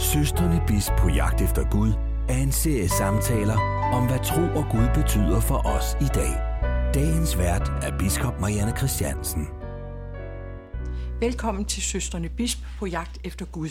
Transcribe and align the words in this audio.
Søsterne 0.00 0.62
Bis 0.66 0.90
på 0.98 1.08
jagt 1.08 1.40
efter 1.40 1.70
Gud 1.70 1.92
er 2.28 2.42
en 2.42 2.52
serie 2.52 2.88
samtaler 2.88 3.56
om, 3.92 4.06
hvad 4.06 4.18
tro 4.24 4.40
og 4.60 4.64
Gud 4.70 5.02
betyder 5.02 5.40
for 5.40 5.66
os 5.66 5.96
i 6.00 6.08
dag. 6.14 6.32
Dagens 6.94 7.38
vært 7.38 7.68
er 7.82 7.98
biskop 7.98 8.40
Marianne 8.40 8.76
Christiansen. 8.76 9.48
Velkommen 11.20 11.64
til 11.64 11.82
Søsterne 11.82 12.28
Bisp 12.28 12.58
på 12.78 12.86
jagt 12.86 13.18
efter 13.24 13.46
Gud. 13.46 13.70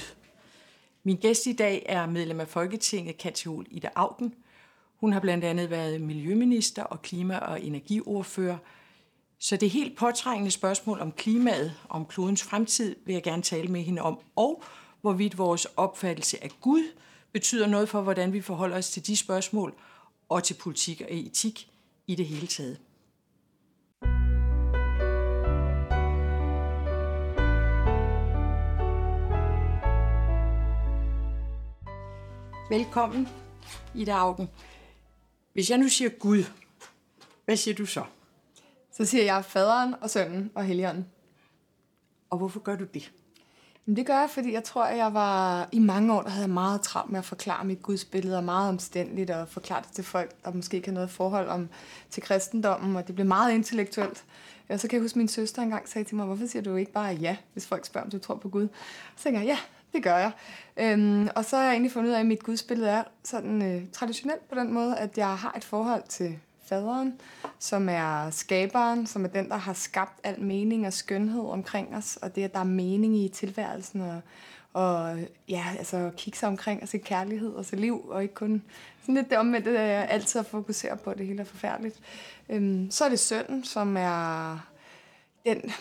Min 1.03 1.15
gæst 1.15 1.45
i 1.45 1.53
dag 1.53 1.85
er 1.85 2.05
medlem 2.05 2.39
af 2.39 2.47
Folketinget, 2.47 3.17
Katjol 3.17 3.65
Ida 3.69 3.89
Augen. 3.95 4.33
Hun 4.99 5.13
har 5.13 5.19
blandt 5.19 5.45
andet 5.45 5.69
været 5.69 6.01
miljøminister 6.01 6.83
og 6.83 7.01
klima- 7.01 7.37
og 7.37 7.63
energiordfører. 7.63 8.57
Så 9.39 9.57
det 9.57 9.69
helt 9.69 9.97
påtrængende 9.97 10.51
spørgsmål 10.51 10.99
om 10.99 11.11
klimaet 11.11 11.73
om 11.89 12.05
klodens 12.05 12.43
fremtid 12.43 12.95
vil 13.05 13.13
jeg 13.13 13.23
gerne 13.23 13.41
tale 13.41 13.67
med 13.67 13.81
hende 13.81 14.01
om, 14.01 14.19
og 14.35 14.63
hvorvidt 15.01 15.37
vores 15.37 15.65
opfattelse 15.65 16.43
af 16.43 16.51
Gud 16.61 16.83
betyder 17.31 17.67
noget 17.67 17.89
for, 17.89 18.01
hvordan 18.01 18.33
vi 18.33 18.41
forholder 18.41 18.77
os 18.77 18.89
til 18.89 19.07
de 19.07 19.17
spørgsmål 19.17 19.73
og 20.29 20.43
til 20.43 20.53
politik 20.53 21.01
og 21.01 21.07
etik 21.11 21.71
i 22.07 22.15
det 22.15 22.25
hele 22.25 22.47
taget. 22.47 22.79
Velkommen, 32.69 33.27
Ida 33.95 34.11
Augen. 34.11 34.49
Hvis 35.53 35.69
jeg 35.69 35.77
nu 35.77 35.87
siger 35.87 36.09
Gud, 36.09 36.43
hvad 37.45 37.57
siger 37.57 37.75
du 37.75 37.85
så? 37.85 38.03
Så 38.91 39.05
siger 39.05 39.23
jeg 39.23 39.45
faderen 39.45 39.95
og 40.01 40.09
sønnen 40.09 40.51
og 40.55 40.65
helligånden. 40.65 41.05
Og 42.29 42.37
hvorfor 42.37 42.59
gør 42.59 42.75
du 42.75 42.85
det? 42.93 43.11
Jamen, 43.89 43.97
det 43.97 44.05
gør 44.05 44.19
jeg, 44.19 44.29
fordi 44.29 44.53
jeg 44.53 44.63
tror, 44.63 44.83
at 44.83 44.97
jeg 44.97 45.13
var 45.13 45.67
i 45.71 45.79
mange 45.79 46.13
år, 46.13 46.21
der 46.21 46.29
havde 46.29 46.45
jeg 46.45 46.53
meget 46.53 46.81
travlt 46.81 47.11
med 47.11 47.19
at 47.19 47.25
forklare 47.25 47.65
mit 47.65 47.81
gudsbillede, 47.81 48.37
og 48.37 48.43
meget 48.43 48.69
omstændigt 48.69 49.29
og 49.29 49.47
forklare 49.47 49.81
det 49.81 49.91
til 49.91 50.03
folk, 50.03 50.31
der 50.45 50.53
måske 50.53 50.77
ikke 50.77 50.87
har 50.87 50.93
noget 50.93 51.09
forhold 51.09 51.47
om, 51.47 51.69
til 52.09 52.23
kristendommen, 52.23 52.95
og 52.95 53.07
det 53.07 53.15
blev 53.15 53.27
meget 53.27 53.53
intellektuelt. 53.53 54.23
Og 54.69 54.79
så 54.79 54.87
kan 54.87 54.95
jeg 54.95 55.01
huske, 55.01 55.13
at 55.13 55.17
min 55.17 55.27
søster 55.27 55.61
engang 55.61 55.89
sagde 55.89 56.07
til 56.07 56.15
mig, 56.15 56.25
hvorfor 56.25 56.45
siger 56.45 56.63
du 56.63 56.75
ikke 56.75 56.91
bare 56.91 57.13
ja, 57.13 57.37
hvis 57.53 57.67
folk 57.67 57.85
spørger, 57.85 58.05
om 58.05 58.11
du 58.11 58.19
tror 58.19 58.35
på 58.35 58.49
Gud? 58.49 58.67
Så 59.15 59.23
tænker 59.23 59.39
jeg, 59.39 59.47
ja, 59.47 59.57
det 59.93 60.03
gør 60.03 60.17
jeg. 60.17 60.31
Øhm, 60.77 61.27
og 61.35 61.45
så 61.45 61.55
har 61.55 61.63
jeg 61.63 61.71
egentlig 61.71 61.91
fundet 61.91 62.09
ud 62.09 62.15
af, 62.15 62.19
at 62.19 62.25
mit 62.25 62.43
gudsbillede 62.43 62.89
er 62.89 63.03
sådan 63.23 63.61
øh, 63.61 63.83
traditionelt 63.93 64.49
på 64.49 64.55
den 64.55 64.73
måde, 64.73 64.97
at 64.97 65.17
jeg 65.17 65.37
har 65.37 65.53
et 65.57 65.63
forhold 65.63 66.03
til 66.09 66.39
faderen, 66.69 67.21
som 67.59 67.89
er 67.89 68.29
skaberen, 68.29 69.07
som 69.07 69.23
er 69.23 69.29
den, 69.29 69.49
der 69.49 69.57
har 69.57 69.73
skabt 69.73 70.19
al 70.23 70.41
mening 70.41 70.87
og 70.87 70.93
skønhed 70.93 71.49
omkring 71.49 71.95
os, 71.95 72.17
og 72.17 72.35
det, 72.35 72.43
at 72.43 72.53
der 72.53 72.59
er 72.59 72.63
mening 72.63 73.17
i 73.17 73.27
tilværelsen, 73.27 74.01
og, 74.01 74.21
og 74.73 75.17
ja, 75.49 75.65
altså 75.77 76.11
kigge 76.17 76.39
sig 76.39 76.49
omkring 76.49 76.81
og 76.81 76.87
se 76.87 76.97
kærlighed 76.97 77.53
og 77.53 77.65
se 77.65 77.75
liv, 77.75 78.05
og 78.09 78.21
ikke 78.21 78.33
kun 78.33 78.63
sådan 79.01 79.15
lidt 79.15 79.29
det 79.29 79.37
omvendte, 79.37 79.79
at 79.79 79.89
jeg 79.89 80.07
altid 80.09 80.43
fokuserer 80.43 80.95
på, 80.95 81.13
det 81.13 81.27
hele 81.27 81.39
er 81.39 81.45
forfærdeligt. 81.45 81.99
Øhm, 82.49 82.91
så 82.91 83.05
er 83.05 83.09
det 83.09 83.19
sønnen, 83.19 83.63
som 83.63 83.97
er 83.97 84.57
den 85.45 85.71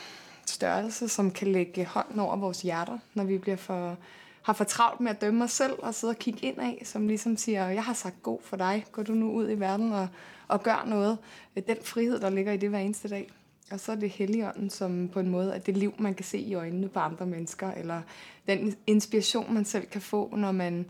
størrelse, 0.47 1.09
som 1.09 1.31
kan 1.31 1.53
lægge 1.53 1.85
hånden 1.85 2.21
over 2.21 2.37
vores 2.37 2.63
hjerter, 2.63 2.99
når 3.15 3.25
vi 3.25 3.39
bliver 3.39 3.57
for, 3.57 3.97
har 4.43 4.53
for 4.53 4.65
travlt 4.65 5.01
med 5.01 5.11
at 5.11 5.21
dømme 5.21 5.45
os 5.45 5.51
selv 5.51 5.73
og 5.79 5.95
sidde 5.95 6.11
og 6.11 6.19
kigge 6.19 6.41
ind 6.41 6.59
af, 6.59 6.83
som 6.85 7.09
ligesom 7.09 7.37
siger, 7.37 7.69
jeg 7.69 7.85
har 7.85 7.93
sagt 7.93 8.23
god 8.23 8.39
for 8.43 8.57
dig, 8.57 8.85
gå 8.93 9.03
du 9.03 9.13
nu 9.13 9.33
ud 9.33 9.51
i 9.51 9.55
verden 9.55 9.93
og, 9.93 10.09
og 10.49 10.63
gør 10.63 10.85
noget. 10.87 11.19
Øh, 11.57 11.63
den 11.67 11.77
frihed, 11.83 12.21
der 12.21 12.31
ligger 12.31 12.53
i 12.53 12.57
det 12.57 12.69
hver 12.69 12.79
eneste 12.79 13.09
dag. 13.09 13.31
Og 13.71 13.81
så 13.81 13.93
er 13.93 13.97
det 13.97 14.11
Helligånden, 14.11 14.71
som 14.71 15.09
på 15.09 15.21
en 15.21 15.29
måde 15.29 15.55
er 15.55 15.59
det 15.59 15.77
liv, 15.77 15.95
man 15.99 16.15
kan 16.15 16.25
se 16.25 16.39
i 16.39 16.55
øjnene 16.55 16.89
på 16.89 16.99
andre 16.99 17.27
mennesker, 17.27 17.71
eller 17.71 18.03
den 18.47 18.77
inspiration, 18.87 19.55
man 19.55 19.65
selv 19.65 19.87
kan 19.87 20.01
få, 20.01 20.37
når 20.37 20.53
man 20.53 20.87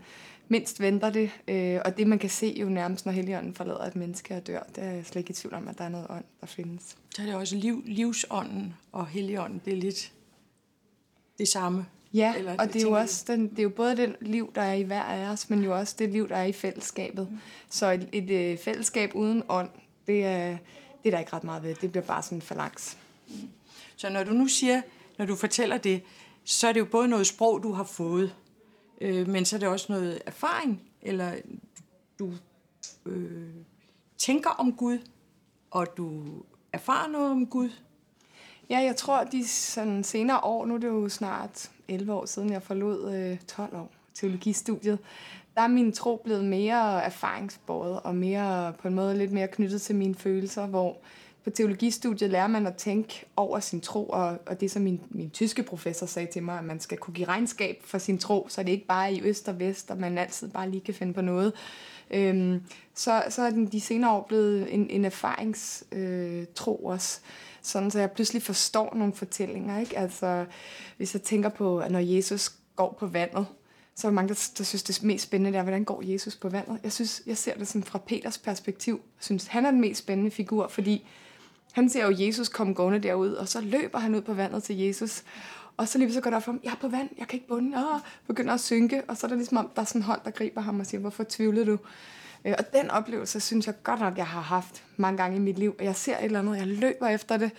mindst 0.47 0.79
venter 0.79 1.09
det. 1.09 1.31
Øh, 1.47 1.79
og 1.85 1.97
det, 1.97 2.07
man 2.07 2.19
kan 2.19 2.29
se 2.29 2.57
jo 2.61 2.69
nærmest, 2.69 3.05
når 3.05 3.13
Helligånden 3.13 3.53
forlader 3.53 3.83
et 3.83 3.95
menneske 3.95 4.35
og 4.35 4.47
dør, 4.47 4.63
det 4.75 4.83
er 4.83 4.91
jeg 4.91 5.05
slet 5.05 5.19
ikke 5.19 5.31
i 5.31 5.33
tvivl 5.33 5.53
om, 5.53 5.67
at 5.67 5.77
der 5.77 5.83
er 5.83 5.89
noget 5.89 6.07
ånd, 6.09 6.23
der 6.41 6.47
findes. 6.47 6.97
Så 7.15 7.21
er 7.21 7.25
det 7.25 7.35
også 7.35 7.55
liv, 7.55 7.83
livsånden 7.85 8.73
og 8.91 9.07
Helligånden, 9.07 9.61
det 9.65 9.73
er 9.73 9.77
lidt 9.77 10.11
det 11.37 11.47
samme. 11.47 11.85
Ja, 12.13 12.35
Eller, 12.37 12.55
og 12.59 12.73
det 12.73 12.75
er, 12.75 12.81
jo 12.81 12.91
også 12.91 13.25
den, 13.27 13.49
det 13.49 13.59
er 13.59 13.63
jo 13.63 13.69
både 13.69 13.97
den 13.97 14.15
liv, 14.21 14.51
der 14.55 14.61
er 14.61 14.73
i 14.73 14.81
hver 14.81 15.01
af 15.01 15.29
os, 15.29 15.49
men 15.49 15.63
jo 15.63 15.77
også 15.77 15.95
det 15.99 16.09
liv, 16.09 16.29
der 16.29 16.35
er 16.35 16.43
i 16.43 16.51
fællesskabet. 16.51 17.27
Mm. 17.31 17.39
Så 17.69 17.91
et, 17.91 18.09
et, 18.11 18.29
øh, 18.29 18.57
fællesskab 18.57 19.11
uden 19.15 19.43
ånd, 19.49 19.69
det 20.07 20.25
er, 20.25 20.57
det 21.03 21.05
er 21.05 21.11
der 21.11 21.19
ikke 21.19 21.33
ret 21.33 21.43
meget 21.43 21.63
ved. 21.63 21.75
Det 21.75 21.91
bliver 21.91 22.05
bare 22.05 22.23
sådan 22.23 22.37
en 22.37 22.41
falaks. 22.41 22.97
Mm. 23.27 23.33
Så 23.95 24.09
når 24.09 24.23
du 24.23 24.31
nu 24.31 24.47
siger, 24.47 24.81
når 25.17 25.25
du 25.25 25.35
fortæller 25.35 25.77
det, 25.77 26.01
så 26.43 26.67
er 26.67 26.71
det 26.71 26.79
jo 26.79 26.85
både 26.85 27.07
noget 27.07 27.27
sprog, 27.27 27.63
du 27.63 27.71
har 27.71 27.83
fået, 27.83 28.35
øh, 29.01 29.27
men 29.27 29.45
så 29.45 29.55
er 29.55 29.59
det 29.59 29.69
også 29.69 29.85
noget 29.89 30.21
erfaring, 30.25 30.81
eller 31.01 31.33
du 32.19 32.33
øh, 33.05 33.53
tænker 34.17 34.49
om 34.49 34.73
Gud, 34.73 34.97
og 35.71 35.97
du 35.97 36.25
erfarer 36.73 37.07
noget 37.07 37.31
om 37.31 37.47
Gud. 37.47 37.69
Ja, 38.69 38.79
jeg 38.79 38.95
tror, 38.95 39.23
de 39.23 39.47
sådan 39.47 40.03
senere 40.03 40.39
år, 40.39 40.65
nu 40.65 40.73
er 40.73 40.77
det 40.77 40.87
jo 40.87 41.09
snart 41.09 41.71
11 41.87 42.13
år 42.13 42.25
siden, 42.25 42.51
jeg 42.51 42.63
forlod 42.63 43.15
øh, 43.15 43.37
12 43.47 43.75
år 43.75 43.91
teologistudiet, 44.13 44.99
der 45.55 45.61
er 45.61 45.67
min 45.67 45.91
tro 45.91 46.21
blevet 46.23 46.45
mere 46.45 47.03
erfaringsbåret 47.03 47.99
og 47.99 48.15
mere 48.15 48.73
på 48.81 48.87
en 48.87 48.93
måde 48.93 49.17
lidt 49.17 49.31
mere 49.31 49.47
knyttet 49.47 49.81
til 49.81 49.95
mine 49.95 50.15
følelser, 50.15 50.67
hvor 50.67 50.97
på 51.43 51.49
teologistudiet 51.49 52.29
lærer 52.29 52.47
man 52.47 52.67
at 52.67 52.75
tænke 52.75 53.25
over 53.35 53.59
sin 53.59 53.81
tro, 53.81 54.05
og, 54.05 54.37
og 54.45 54.61
det 54.61 54.71
som 54.71 54.81
min, 54.81 55.01
min 55.09 55.29
tyske 55.29 55.63
professor 55.63 56.05
sagde 56.05 56.31
til 56.31 56.43
mig, 56.43 56.59
at 56.59 56.65
man 56.65 56.79
skal 56.79 56.97
kunne 56.97 57.13
give 57.13 57.27
regnskab 57.27 57.81
for 57.83 57.97
sin 57.97 58.17
tro, 58.17 58.47
så 58.49 58.63
det 58.63 58.71
ikke 58.71 58.85
bare 58.85 59.05
er 59.05 59.15
i 59.15 59.21
øst 59.21 59.47
og 59.47 59.59
vest, 59.59 59.91
og 59.91 59.97
man 59.97 60.17
altid 60.17 60.49
bare 60.49 60.69
lige 60.69 60.81
kan 60.81 60.93
finde 60.93 61.13
på 61.13 61.21
noget. 61.21 61.53
Øhm, 62.11 62.63
så, 62.93 63.23
så 63.29 63.41
er 63.41 63.49
den 63.49 63.65
de 63.65 63.81
senere 63.81 64.11
år 64.11 64.25
blevet 64.27 64.73
en, 64.73 64.89
en 64.89 65.05
erfaringstro 65.05 65.97
øh, 65.97 66.45
tro 66.55 66.75
også 66.75 67.19
sådan 67.69 67.91
så 67.91 67.99
jeg 67.99 68.11
pludselig 68.11 68.43
forstår 68.43 68.95
nogle 68.95 69.13
fortællinger. 69.13 69.79
Ikke? 69.79 69.97
Altså, 69.97 70.45
hvis 70.97 71.13
jeg 71.13 71.21
tænker 71.21 71.49
på, 71.49 71.79
at 71.79 71.91
når 71.91 71.99
Jesus 71.99 72.51
går 72.75 72.95
på 72.99 73.07
vandet, 73.07 73.45
så 73.95 74.07
er 74.07 74.11
der 74.11 74.15
mange, 74.15 74.29
der, 74.29 74.49
der 74.57 74.63
synes, 74.63 74.83
det 74.83 75.03
mest 75.03 75.23
spændende 75.23 75.57
er, 75.57 75.63
hvordan 75.63 75.83
går 75.83 76.01
Jesus 76.05 76.35
på 76.35 76.49
vandet. 76.49 76.79
Jeg 76.83 76.91
synes, 76.91 77.21
jeg 77.25 77.37
ser 77.37 77.55
det 77.55 77.67
sådan 77.67 77.83
fra 77.83 77.99
Peters 77.99 78.37
perspektiv. 78.37 78.93
Jeg 78.93 79.23
synes, 79.23 79.47
han 79.47 79.65
er 79.65 79.71
den 79.71 79.81
mest 79.81 79.99
spændende 79.99 80.31
figur, 80.31 80.67
fordi 80.67 81.07
han 81.71 81.89
ser 81.89 82.05
jo 82.05 82.15
Jesus 82.19 82.49
komme 82.49 82.73
gående 82.73 82.99
derud, 82.99 83.31
og 83.31 83.47
så 83.47 83.61
løber 83.61 83.99
han 83.99 84.15
ud 84.15 84.21
på 84.21 84.33
vandet 84.33 84.63
til 84.63 84.77
Jesus. 84.77 85.23
Og 85.77 85.87
så 85.87 85.97
lige 85.97 86.13
så 86.13 86.21
går 86.21 86.29
der 86.29 86.39
for 86.39 86.51
ham, 86.51 86.61
jeg 86.63 86.71
er 86.71 86.75
på 86.81 86.87
vand, 86.87 87.09
jeg 87.17 87.27
kan 87.27 87.37
ikke 87.37 87.47
bunde, 87.47 87.77
og 87.77 87.99
begynder 88.27 88.53
at 88.53 88.59
synke. 88.59 89.03
Og 89.07 89.17
så 89.17 89.27
er 89.27 89.29
der 89.29 89.35
ligesom 89.35 89.69
der 89.75 89.81
er 89.81 89.85
sådan 89.85 90.01
en 90.01 90.05
hånd, 90.05 90.21
der 90.25 90.31
griber 90.31 90.61
ham 90.61 90.79
og 90.79 90.85
siger, 90.85 91.01
hvorfor 91.01 91.25
tvivlede 91.29 91.65
du? 91.65 91.77
Øh, 92.45 92.53
og 92.57 92.73
den 92.73 92.91
oplevelse 92.91 93.39
synes 93.39 93.67
jeg 93.67 93.75
godt 93.83 93.99
nok, 93.99 94.17
jeg 94.17 94.27
har 94.27 94.41
haft 94.41 94.83
mange 94.97 95.17
gange 95.17 95.37
i 95.37 95.39
mit 95.39 95.59
liv. 95.59 95.75
Jeg 95.81 95.95
ser 95.95 96.17
et 96.17 96.23
eller 96.25 96.39
andet, 96.39 96.57
jeg 96.57 96.67
løber 96.67 97.07
efter 97.07 97.37
det, 97.37 97.51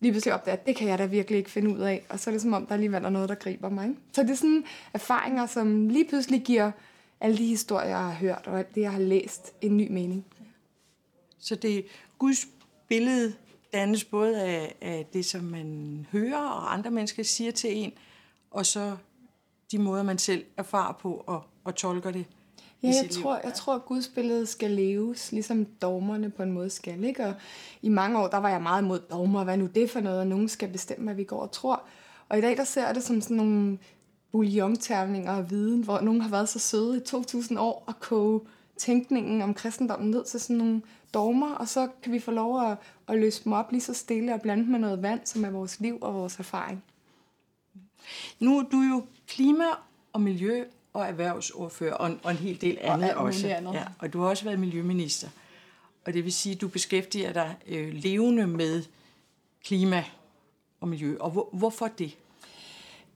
lige 0.00 0.12
pludselig 0.12 0.34
opdager, 0.34 0.56
at 0.56 0.66
det 0.66 0.76
kan 0.76 0.88
jeg 0.88 0.98
da 0.98 1.06
virkelig 1.06 1.38
ikke 1.38 1.50
finde 1.50 1.70
ud 1.70 1.78
af. 1.78 2.06
Og 2.08 2.18
så 2.18 2.30
er 2.30 2.32
det 2.32 2.42
som 2.42 2.52
om, 2.52 2.66
der 2.66 2.74
alligevel 2.74 3.04
er 3.04 3.10
noget, 3.10 3.28
der 3.28 3.34
griber 3.34 3.68
mig. 3.68 3.88
Ikke? 3.88 4.00
Så 4.12 4.22
det 4.22 4.30
er 4.30 4.34
sådan 4.34 4.64
erfaringer, 4.94 5.46
som 5.46 5.88
lige 5.88 6.08
pludselig 6.08 6.42
giver 6.42 6.70
alle 7.20 7.38
de 7.38 7.46
historier, 7.46 7.88
jeg 7.88 7.98
har 7.98 8.12
hørt, 8.12 8.42
og 8.46 8.58
alt 8.58 8.74
det, 8.74 8.80
jeg 8.80 8.92
har 8.92 8.98
læst, 8.98 9.54
en 9.60 9.76
ny 9.76 9.90
mening. 9.90 10.24
Så 11.38 11.54
det 11.54 11.78
er 11.78 11.82
Guds 12.18 12.46
billede 12.88 13.34
dannes 13.72 14.04
både 14.04 14.42
af, 14.42 14.74
af 14.80 15.06
det, 15.12 15.24
som 15.24 15.44
man 15.44 16.06
hører, 16.12 16.48
og 16.48 16.72
andre 16.72 16.90
mennesker 16.90 17.22
siger 17.22 17.52
til 17.52 17.76
en, 17.76 17.92
og 18.50 18.66
så 18.66 18.96
de 19.70 19.78
måder, 19.78 20.02
man 20.02 20.18
selv 20.18 20.44
erfarer 20.56 20.92
på 20.92 21.24
og, 21.26 21.42
og 21.64 21.74
tolker 21.74 22.10
det. 22.10 22.26
Ja, 22.82 22.88
jeg 23.02 23.10
tror, 23.10 23.40
jeg 23.44 23.54
tror, 23.54 23.74
at 23.74 23.84
Guds 23.84 24.08
billede 24.08 24.46
skal 24.46 24.70
leves, 24.70 25.32
ligesom 25.32 25.64
dogmerne 25.64 26.30
på 26.30 26.42
en 26.42 26.52
måde 26.52 26.70
skal. 26.70 27.04
Ikke? 27.04 27.26
Og 27.26 27.34
i 27.82 27.88
mange 27.88 28.18
år, 28.18 28.28
der 28.28 28.36
var 28.36 28.48
jeg 28.48 28.62
meget 28.62 28.82
imod 28.82 28.98
dogmer, 29.10 29.44
hvad 29.44 29.56
nu 29.56 29.66
det 29.66 29.90
for 29.90 30.00
noget, 30.00 30.20
og 30.20 30.26
nogen 30.26 30.48
skal 30.48 30.68
bestemme, 30.68 31.04
hvad 31.04 31.14
vi 31.14 31.24
går 31.24 31.40
og 31.40 31.52
tror. 31.52 31.82
Og 32.28 32.38
i 32.38 32.40
dag, 32.40 32.56
der 32.56 32.64
ser 32.64 32.86
jeg 32.86 32.94
det 32.94 33.02
som 33.02 33.20
sådan 33.20 33.36
nogle 33.36 33.78
bouillonterninger 34.32 35.32
af 35.32 35.50
viden, 35.50 35.82
hvor 35.82 36.00
nogen 36.00 36.20
har 36.20 36.30
været 36.30 36.48
så 36.48 36.58
søde 36.58 36.96
i 36.96 37.00
2000 37.00 37.58
år 37.58 37.84
og 37.86 38.00
koge 38.00 38.40
tænkningen 38.76 39.42
om 39.42 39.54
kristendommen 39.54 40.10
ned 40.10 40.24
til 40.24 40.40
sådan 40.40 40.56
nogle 40.56 40.82
dogmer, 41.14 41.54
og 41.54 41.68
så 41.68 41.88
kan 42.02 42.12
vi 42.12 42.20
få 42.20 42.30
lov 42.30 42.70
at, 42.70 42.76
at 43.08 43.18
løse 43.18 43.44
dem 43.44 43.52
op 43.52 43.72
lige 43.72 43.80
så 43.80 43.94
stille 43.94 44.34
og 44.34 44.40
blande 44.40 44.64
med 44.64 44.78
noget 44.78 45.02
vand, 45.02 45.20
som 45.24 45.44
er 45.44 45.50
vores 45.50 45.80
liv 45.80 45.98
og 46.00 46.14
vores 46.14 46.38
erfaring. 46.38 46.84
Nu 48.40 48.58
er 48.58 48.62
du 48.62 48.80
jo 48.80 49.02
klima- 49.28 49.76
og 50.12 50.20
miljø- 50.20 50.70
og 50.96 51.06
erhvervsordfører 51.06 51.94
og 51.94 52.06
en, 52.06 52.20
og 52.22 52.30
en 52.30 52.36
hel 52.36 52.60
del 52.60 52.78
andet 52.80 53.14
og 53.14 53.24
også. 53.24 53.48
Andet. 53.48 53.74
Ja, 53.74 53.84
og 53.98 54.12
du 54.12 54.20
har 54.20 54.28
også 54.28 54.44
været 54.44 54.58
miljøminister. 54.58 55.28
Og 56.04 56.14
det 56.14 56.24
vil 56.24 56.32
sige, 56.32 56.54
at 56.54 56.60
du 56.60 56.68
beskæftiger 56.68 57.32
dig 57.32 57.56
øh, 57.68 57.94
levende 57.94 58.46
med 58.46 58.82
klima 59.64 60.04
og 60.80 60.88
miljø. 60.88 61.16
Og 61.20 61.30
hvor, 61.30 61.48
hvorfor 61.52 61.88
det? 61.98 62.16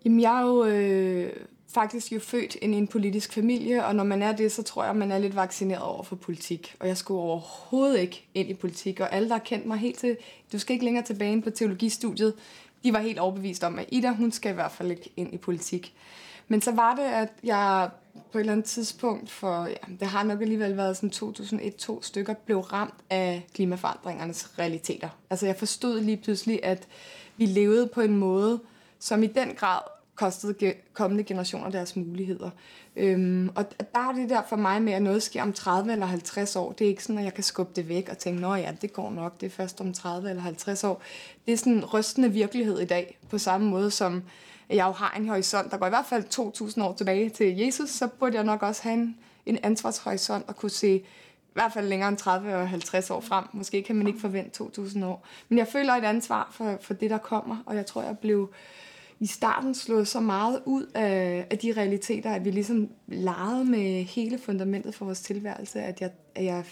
Jamen, 0.05 0.21
jeg 0.21 0.39
er 0.39 0.47
jo 0.47 0.65
øh, 0.65 1.33
faktisk 1.69 2.13
jo 2.13 2.21
født 2.21 2.55
ind 2.55 2.75
i 2.75 2.79
en 2.79 2.87
politisk 2.87 3.33
familie, 3.33 3.87
og 3.87 3.95
når 3.95 4.05
man 4.05 4.23
er 4.23 4.33
det, 4.33 4.53
så 4.53 4.63
tror 4.63 4.85
jeg, 4.85 4.97
man 4.97 5.13
er 5.13 5.19
lidt 5.19 5.37
vaccineret 5.37 5.83
over 5.83 6.03
for 6.03 6.17
politik. 6.17 6.75
Og 6.81 6.89
jeg 6.89 6.97
skulle 6.97 7.21
overhovedet 7.21 8.01
ikke 8.01 8.25
ind 8.35 8.49
i 8.49 8.55
politik, 8.55 9.01
og 9.01 9.15
alle, 9.15 9.29
der 9.29 9.35
har 9.35 9.45
kendt 9.45 9.67
mig 9.67 9.79
helt 9.79 9.99
til, 9.99 10.17
du 10.53 10.59
skal 10.59 10.73
ikke 10.73 10.85
længere 10.85 11.05
tilbage 11.05 11.33
ind 11.33 11.43
på 11.43 11.51
teologistudiet, 11.51 12.35
de 12.85 12.93
var 12.93 13.01
helt 13.01 13.19
overbevist 13.19 13.65
om, 13.65 13.79
at 13.79 13.87
Ida, 13.89 14.11
hun 14.11 14.33
skal 14.33 14.51
i 14.51 14.55
hvert 14.55 14.73
fald 14.73 14.91
ikke 14.91 15.11
ind 15.17 15.35
i 15.35 15.37
politik. 15.37 15.95
Men 16.51 16.61
så 16.61 16.73
var 16.73 16.95
det, 16.95 17.03
at 17.03 17.29
jeg 17.45 17.91
på 18.33 18.39
et 18.39 18.41
eller 18.41 18.53
andet 18.53 18.67
tidspunkt 18.67 19.31
for, 19.31 19.65
ja, 19.65 19.95
det 20.01 20.09
har 20.09 20.23
nok 20.23 20.41
alligevel 20.41 20.77
været 20.77 20.97
sådan 20.97 21.11
2001-2 21.11 22.03
stykker, 22.03 22.35
blev 22.35 22.59
ramt 22.59 22.95
af 23.11 23.47
klimaforandringernes 23.55 24.59
realiteter. 24.59 25.09
Altså 25.31 25.47
jeg 25.47 25.57
forstod 25.57 26.01
lige 26.01 26.17
pludselig, 26.17 26.61
at 26.63 26.89
vi 27.37 27.47
levede 27.47 27.87
på 27.87 28.01
en 28.01 28.17
måde, 28.17 28.61
som 28.99 29.23
i 29.23 29.27
den 29.27 29.55
grad 29.55 29.81
kostede 30.15 30.75
kommende 30.93 31.25
generationer 31.25 31.71
deres 31.71 31.97
muligheder. 31.97 32.51
Øhm, 32.97 33.51
og 33.55 33.65
der 33.79 34.09
er 34.09 34.13
det 34.13 34.31
der 34.31 34.43
for 34.49 34.57
mig 34.57 34.83
med, 34.83 34.93
at 34.93 35.03
noget 35.03 35.23
sker 35.23 35.43
om 35.43 35.53
30 35.53 35.93
eller 35.93 36.07
50 36.07 36.57
år. 36.57 36.73
Det 36.73 36.85
er 36.85 36.89
ikke 36.89 37.03
sådan, 37.03 37.19
at 37.19 37.25
jeg 37.25 37.35
kan 37.35 37.45
skubbe 37.45 37.73
det 37.77 37.89
væk 37.89 38.09
og 38.11 38.19
tænke, 38.19 38.41
nå 38.41 38.55
ja, 38.55 38.73
det 38.83 38.93
går 38.93 39.11
nok, 39.11 39.41
det 39.41 39.47
er 39.47 39.51
først 39.51 39.81
om 39.81 39.93
30 39.93 40.31
eller 40.31 40.43
50 40.43 40.85
år. 40.85 41.03
Det 41.47 41.53
er 41.53 41.57
sådan 41.57 41.73
en 41.73 41.85
rystende 41.85 42.33
virkelighed 42.33 42.79
i 42.79 42.85
dag, 42.85 43.19
på 43.29 43.39
samme 43.39 43.71
måde 43.71 43.91
som 43.91 44.23
jeg 44.71 44.87
jo 44.87 44.93
har 44.93 45.15
en 45.17 45.29
horisont, 45.29 45.71
der 45.71 45.77
går 45.77 45.87
i 45.87 45.91
hvert 45.91 46.07
fald 46.07 46.25
2.000 46.79 46.83
år 46.83 46.95
tilbage 46.95 47.31
til 47.31 47.57
Jesus, 47.57 47.91
så 47.91 48.09
burde 48.09 48.37
jeg 48.37 48.45
nok 48.45 48.63
også 48.63 48.83
have 48.83 48.95
en, 48.95 49.17
en 49.47 49.59
ansvarshorisont 49.63 50.45
og 50.49 50.57
kunne 50.57 50.71
se 50.71 50.97
i 51.51 51.53
hvert 51.53 51.73
fald 51.73 51.89
længere 51.89 52.09
end 52.09 52.17
30 52.17 52.57
og 52.57 52.69
50 52.69 53.11
år 53.11 53.21
frem. 53.21 53.45
Måske 53.53 53.83
kan 53.83 53.97
man 53.97 54.07
ikke 54.07 54.21
forvente 54.21 54.65
2.000 54.65 55.05
år. 55.05 55.27
Men 55.49 55.59
jeg 55.59 55.69
føler 55.69 55.93
et 55.93 56.05
ansvar 56.05 56.49
for, 56.53 56.79
for 56.81 56.95
det, 56.95 57.11
der 57.11 57.19
kommer, 57.19 57.57
og 57.67 57.77
jeg 57.77 57.87
tror, 57.87 58.03
jeg 58.03 58.19
blev 58.19 58.51
i 59.21 59.27
starten 59.27 59.75
slået 59.75 60.09
så 60.09 60.21
meget 60.21 60.63
ud 60.65 60.87
af, 60.95 61.47
af 61.51 61.59
de 61.59 61.73
realiteter, 61.73 62.31
at 62.31 62.45
vi 62.45 62.51
ligesom 62.51 62.89
legede 63.07 63.65
med 63.65 64.05
hele 64.05 64.39
fundamentet 64.39 64.95
for 64.95 65.05
vores 65.05 65.21
tilværelse, 65.21 65.83
at 65.83 66.01
jeg, 66.01 66.11
at 66.35 66.45
jeg, 66.45 66.65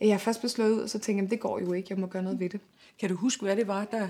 at 0.00 0.08
jeg 0.08 0.20
først 0.20 0.40
blev 0.40 0.50
slået 0.50 0.70
ud, 0.70 0.80
og 0.80 0.90
så 0.90 0.98
tænkte 0.98 1.22
jeg, 1.22 1.30
det 1.30 1.40
går 1.40 1.58
jo 1.60 1.72
ikke, 1.72 1.86
jeg 1.90 1.98
må 1.98 2.06
gøre 2.06 2.22
noget 2.22 2.40
ved 2.40 2.48
det. 2.48 2.60
Kan 3.00 3.08
du 3.08 3.14
huske, 3.14 3.42
hvad 3.42 3.56
det 3.56 3.68
var, 3.68 3.84
der 3.84 4.08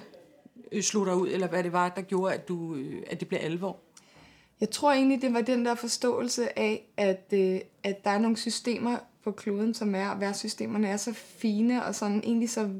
Øh, 0.72 0.82
slog 0.82 1.06
dig 1.06 1.16
ud, 1.16 1.28
eller 1.28 1.46
hvad 1.46 1.64
det 1.64 1.72
var, 1.72 1.88
der 1.88 2.02
gjorde, 2.02 2.34
at, 2.34 2.48
du, 2.48 2.74
øh, 2.74 3.02
at 3.06 3.20
det 3.20 3.28
blev 3.28 3.40
alvor? 3.42 3.76
Jeg 4.60 4.70
tror 4.70 4.92
egentlig, 4.92 5.22
det 5.22 5.34
var 5.34 5.40
den 5.40 5.64
der 5.64 5.74
forståelse 5.74 6.58
af, 6.58 6.84
at, 6.96 7.24
øh, 7.32 7.60
at 7.84 8.04
der 8.04 8.10
er 8.10 8.18
nogle 8.18 8.36
systemer 8.36 8.98
på 9.24 9.32
kloden, 9.32 9.74
som 9.74 9.94
er, 9.94 10.08
og 10.08 10.20
værtssystemerne 10.20 10.88
er 10.88 10.96
så 10.96 11.12
fine 11.12 11.84
og 11.84 11.94
sådan 11.94 12.20
egentlig 12.24 12.50
så 12.50 12.70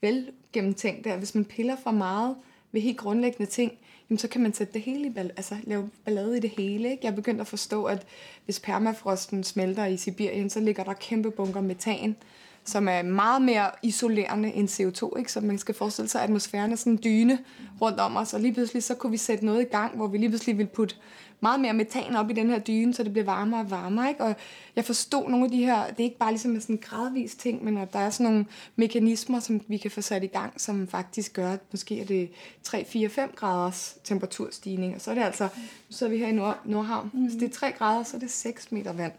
vel 0.00 0.30
gennemtænkte, 0.52 1.12
at 1.12 1.18
hvis 1.18 1.34
man 1.34 1.44
piller 1.44 1.76
for 1.82 1.90
meget 1.90 2.36
ved 2.72 2.80
helt 2.80 2.98
grundlæggende 2.98 3.50
ting, 3.50 3.72
jamen 4.10 4.18
så 4.18 4.28
kan 4.28 4.40
man 4.40 4.54
sætte 4.54 4.72
det 4.72 4.82
hele 4.82 5.06
i 5.06 5.10
ball- 5.10 5.32
altså 5.36 5.56
lave 5.64 5.90
ballade 6.04 6.36
i 6.36 6.40
det 6.40 6.50
hele. 6.50 6.90
Ikke? 6.90 7.00
Jeg 7.04 7.10
er 7.10 7.16
begyndt 7.16 7.40
at 7.40 7.46
forstå, 7.46 7.84
at 7.84 8.06
hvis 8.44 8.60
permafrosten 8.60 9.44
smelter 9.44 9.86
i 9.86 9.96
Sibirien, 9.96 10.50
så 10.50 10.60
ligger 10.60 10.84
der 10.84 10.92
kæmpe 10.92 11.30
bunker 11.30 11.60
metan, 11.60 12.16
som 12.64 12.88
er 12.88 13.02
meget 13.02 13.42
mere 13.42 13.70
isolerende 13.82 14.52
end 14.52 14.68
CO2. 14.68 15.18
Ikke? 15.18 15.32
Så 15.32 15.40
man 15.40 15.58
skal 15.58 15.74
forestille 15.74 16.08
sig, 16.08 16.20
at 16.20 16.24
atmosfæren 16.24 16.72
er 16.72 16.76
sådan 16.76 16.92
en 16.92 17.00
dyne 17.04 17.38
rundt 17.80 18.00
om 18.00 18.16
os, 18.16 18.34
og 18.34 18.40
lige 18.40 18.54
pludselig 18.54 18.82
så 18.82 18.94
kunne 18.94 19.10
vi 19.10 19.16
sætte 19.16 19.46
noget 19.46 19.60
i 19.60 19.64
gang, 19.64 19.96
hvor 19.96 20.06
vi 20.06 20.18
lige 20.18 20.28
pludselig 20.28 20.58
ville 20.58 20.70
putte 20.70 20.94
meget 21.40 21.60
mere 21.60 21.72
metan 21.72 22.16
op 22.16 22.30
i 22.30 22.32
den 22.32 22.50
her 22.50 22.58
dyne, 22.58 22.94
så 22.94 23.02
det 23.02 23.12
bliver 23.12 23.24
varmere 23.24 23.60
og 23.60 23.70
varmere. 23.70 24.08
Ikke? 24.08 24.24
Og 24.24 24.34
jeg 24.76 24.84
forstod 24.84 25.28
nogle 25.28 25.44
af 25.44 25.50
de 25.50 25.64
her, 25.64 25.86
det 25.86 26.00
er 26.00 26.04
ikke 26.04 26.18
bare 26.18 26.30
ligesom 26.30 26.60
sådan 26.60 26.74
en 26.74 26.80
gradvis 26.80 27.34
ting, 27.34 27.64
men 27.64 27.78
at 27.78 27.92
der 27.92 27.98
er 27.98 28.10
sådan 28.10 28.32
nogle 28.32 28.46
mekanismer, 28.76 29.40
som 29.40 29.60
vi 29.68 29.76
kan 29.76 29.90
få 29.90 30.00
sat 30.00 30.24
i 30.24 30.26
gang, 30.26 30.60
som 30.60 30.88
faktisk 30.88 31.32
gør, 31.32 31.52
at 31.52 31.60
måske 31.70 32.00
er 32.00 32.04
det 32.04 32.30
3, 32.62 32.84
4, 32.84 33.08
5 33.08 33.32
graders 33.36 33.96
temperaturstigning. 34.04 34.94
Og 34.94 35.00
så 35.00 35.10
er 35.10 35.14
det 35.14 35.22
altså, 35.22 35.44
nu 35.88 35.96
sidder 35.96 36.12
vi 36.12 36.18
her 36.18 36.28
i 36.28 36.32
Nord, 36.32 36.58
Nordhavn, 36.64 37.10
mm. 37.14 37.22
hvis 37.22 37.34
det 37.34 37.42
er 37.42 37.52
3 37.52 37.72
grader, 37.72 38.02
så 38.02 38.16
er 38.16 38.20
det 38.20 38.30
6 38.30 38.72
meter 38.72 38.92
vand. 38.92 39.12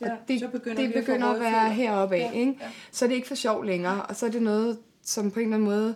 Og 0.00 0.06
ja, 0.06 0.16
det, 0.28 0.40
så 0.40 0.48
begynder 0.48 0.82
det 0.82 0.94
begynder 0.94 1.26
at, 1.26 1.34
at 1.34 1.40
være 1.40 1.72
heroppe 1.72 2.14
af, 2.14 2.30
ja, 2.34 2.38
ikke? 2.38 2.56
Ja. 2.60 2.70
Så 2.90 3.04
er 3.04 3.08
det 3.08 3.16
ikke 3.16 3.28
for 3.28 3.34
sjov 3.34 3.64
længere, 3.64 4.02
og 4.02 4.16
så 4.16 4.26
er 4.26 4.30
det 4.30 4.42
noget, 4.42 4.78
som 5.02 5.30
på 5.30 5.40
en 5.40 5.44
eller 5.44 5.56
anden 5.56 5.70
måde 5.70 5.94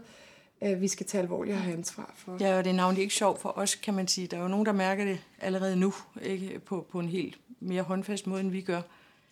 øh, 0.64 0.80
vi 0.80 0.88
skal 0.88 1.06
tage 1.06 1.22
alvorligt 1.22 1.56
og 1.56 1.62
have 1.62 1.76
ansvar 1.76 2.12
for. 2.16 2.36
Ja, 2.40 2.58
og 2.58 2.64
det 2.64 2.70
er 2.70 2.74
navnlig 2.74 3.02
ikke 3.02 3.14
sjovt 3.14 3.40
for 3.40 3.58
os, 3.58 3.74
kan 3.74 3.94
man 3.94 4.08
sige. 4.08 4.26
Der 4.26 4.36
er 4.36 4.42
jo 4.42 4.48
nogen, 4.48 4.66
der 4.66 4.72
mærker 4.72 5.04
det 5.04 5.18
allerede 5.40 5.76
nu, 5.76 5.94
ikke? 6.22 6.58
På, 6.58 6.86
på 6.92 7.00
en 7.00 7.08
helt 7.08 7.38
mere 7.60 7.82
håndfast 7.82 8.26
måde, 8.26 8.40
end 8.40 8.50
vi 8.50 8.60
gør. 8.60 8.80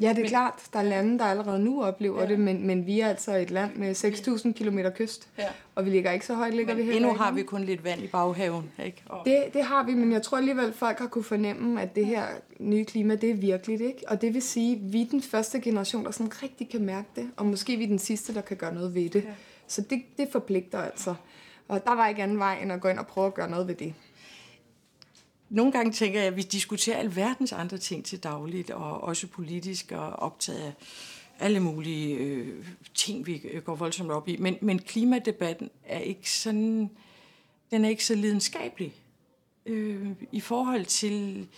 Ja, 0.03 0.09
det 0.09 0.19
er 0.19 0.23
men, 0.23 0.29
klart. 0.29 0.55
Der 0.73 0.79
er 0.79 0.83
lande, 0.83 1.19
der 1.19 1.25
allerede 1.25 1.59
nu 1.59 1.83
oplever 1.83 2.23
ja. 2.23 2.29
det, 2.29 2.39
men, 2.39 2.67
men 2.67 2.87
vi 2.87 3.01
er 3.01 3.09
altså 3.09 3.37
et 3.37 3.51
land 3.51 3.77
med 3.77 3.95
6.000 3.95 4.53
km 4.53 4.79
kyst, 4.95 5.29
ja. 5.39 5.45
og 5.75 5.85
vi 5.85 5.91
ligger 5.91 6.11
ikke 6.11 6.27
så 6.27 6.35
højt, 6.35 6.55
ligger 6.55 6.75
men 6.75 6.87
vi 6.87 6.93
heller 6.93 7.09
endnu 7.09 7.23
har 7.23 7.33
vi 7.33 7.43
kun 7.43 7.65
lidt 7.65 7.85
vand 7.85 8.03
i 8.03 8.07
baghaven, 8.07 8.71
ikke? 8.85 9.03
Og... 9.07 9.23
Det, 9.25 9.45
det 9.53 9.65
har 9.65 9.85
vi, 9.85 9.95
men 9.95 10.13
jeg 10.13 10.23
tror 10.23 10.39
alligevel, 10.39 10.73
folk 10.73 10.99
har 10.99 11.07
kunne 11.07 11.25
fornemme, 11.25 11.83
at 11.83 11.97
det 11.97 12.07
her 12.07 12.25
nye 12.59 12.85
klima, 12.85 13.15
det 13.15 13.31
er 13.31 13.35
virkeligt, 13.35 13.81
ikke? 13.81 14.05
Og 14.09 14.23
det 14.23 14.35
vil 14.35 14.43
sige, 14.43 14.77
at 14.77 14.93
vi 14.93 15.03
er 15.03 15.07
den 15.11 15.23
første 15.23 15.61
generation, 15.61 16.05
der 16.05 16.11
sådan 16.11 16.43
rigtig 16.43 16.69
kan 16.69 16.85
mærke 16.85 17.09
det, 17.17 17.31
og 17.37 17.47
måske 17.47 17.77
vi 17.77 17.85
er 17.85 17.89
den 17.89 17.99
sidste, 17.99 18.35
der 18.35 18.41
kan 18.41 18.57
gøre 18.57 18.75
noget 18.75 18.95
ved 18.95 19.11
det. 19.11 19.25
Ja. 19.25 19.31
Så 19.67 19.81
det, 19.91 20.03
det 20.19 20.29
forpligter 20.33 20.79
altså. 20.79 21.15
Og 21.69 21.85
der 21.85 21.95
var 21.95 22.09
ikke 22.09 22.23
anden 22.23 22.39
vej, 22.39 22.59
end 22.63 22.73
at 22.73 22.81
gå 22.81 22.89
ind 22.89 22.99
og 22.99 23.07
prøve 23.07 23.27
at 23.27 23.35
gøre 23.35 23.51
noget 23.51 23.69
ved 23.69 23.75
det 23.75 23.95
nogle 25.53 25.73
gange 25.73 25.93
tænker 25.93 26.19
jeg, 26.19 26.29
at 26.29 26.37
vi 26.37 26.43
diskuterer 26.43 26.97
alverdens 26.97 27.53
andre 27.53 27.79
ting 27.79 28.05
til 28.05 28.23
dagligt, 28.23 28.71
og 28.71 29.01
også 29.01 29.27
politisk 29.27 29.93
og 29.93 30.13
optaget 30.13 30.63
af 30.63 30.73
alle 31.39 31.61
mulige 31.61 32.17
øh, 32.17 32.65
ting, 32.95 33.27
vi 33.27 33.61
går 33.65 33.75
voldsomt 33.75 34.11
op 34.11 34.29
i. 34.29 34.37
Men, 34.37 34.57
men 34.61 34.79
klimadebatten 34.79 35.71
er 35.85 35.99
ikke 35.99 36.31
sådan, 36.31 36.91
den 37.71 37.85
er 37.85 37.89
ikke 37.89 38.05
så 38.05 38.15
lidenskabelig 38.15 38.95
øh, 39.67 40.11
i 40.33 40.41
forhold 40.41 40.85
til, 40.85 41.49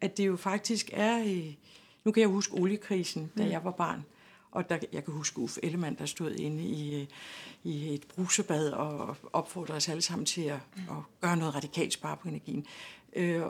at 0.00 0.16
det 0.16 0.26
jo 0.26 0.36
faktisk 0.36 0.90
er, 0.92 1.18
øh, 1.18 1.54
nu 2.04 2.12
kan 2.12 2.20
jeg 2.20 2.28
huske 2.28 2.54
oliekrisen, 2.54 3.30
da 3.38 3.44
mm. 3.44 3.50
jeg 3.50 3.64
var 3.64 3.70
barn, 3.70 4.04
og 4.50 4.68
der, 4.70 4.78
jeg 4.92 5.04
kan 5.04 5.14
huske 5.14 5.38
Uffe 5.38 5.60
Ellemann, 5.64 5.98
der 5.98 6.06
stod 6.06 6.34
inde 6.34 6.62
i, 6.62 7.00
øh, 7.00 7.06
i 7.64 7.94
et 7.94 8.04
brusebad 8.06 8.70
og 8.70 9.16
opfordrede 9.32 9.76
os 9.76 9.88
alle 9.88 10.02
sammen 10.02 10.26
til 10.26 10.42
at, 10.42 10.58
at 10.76 10.96
gøre 11.20 11.36
noget 11.36 11.54
radikalt 11.54 11.92
spare 11.92 12.16
på 12.16 12.28
energien. 12.28 12.66
Øh, 13.12 13.42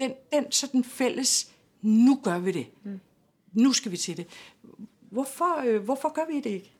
den, 0.00 0.12
den 0.32 0.52
sådan 0.52 0.84
fælles, 0.84 1.52
nu 1.82 2.20
gør 2.24 2.38
vi 2.38 2.52
det. 2.52 2.66
Mm. 2.84 3.00
Nu 3.52 3.72
skal 3.72 3.92
vi 3.92 3.96
til 3.96 4.16
det. 4.16 4.26
Hvorfor, 5.00 5.64
øh, 5.66 5.84
hvorfor 5.84 6.12
gør 6.12 6.32
vi 6.32 6.36
det 6.36 6.50
ikke? 6.50 6.74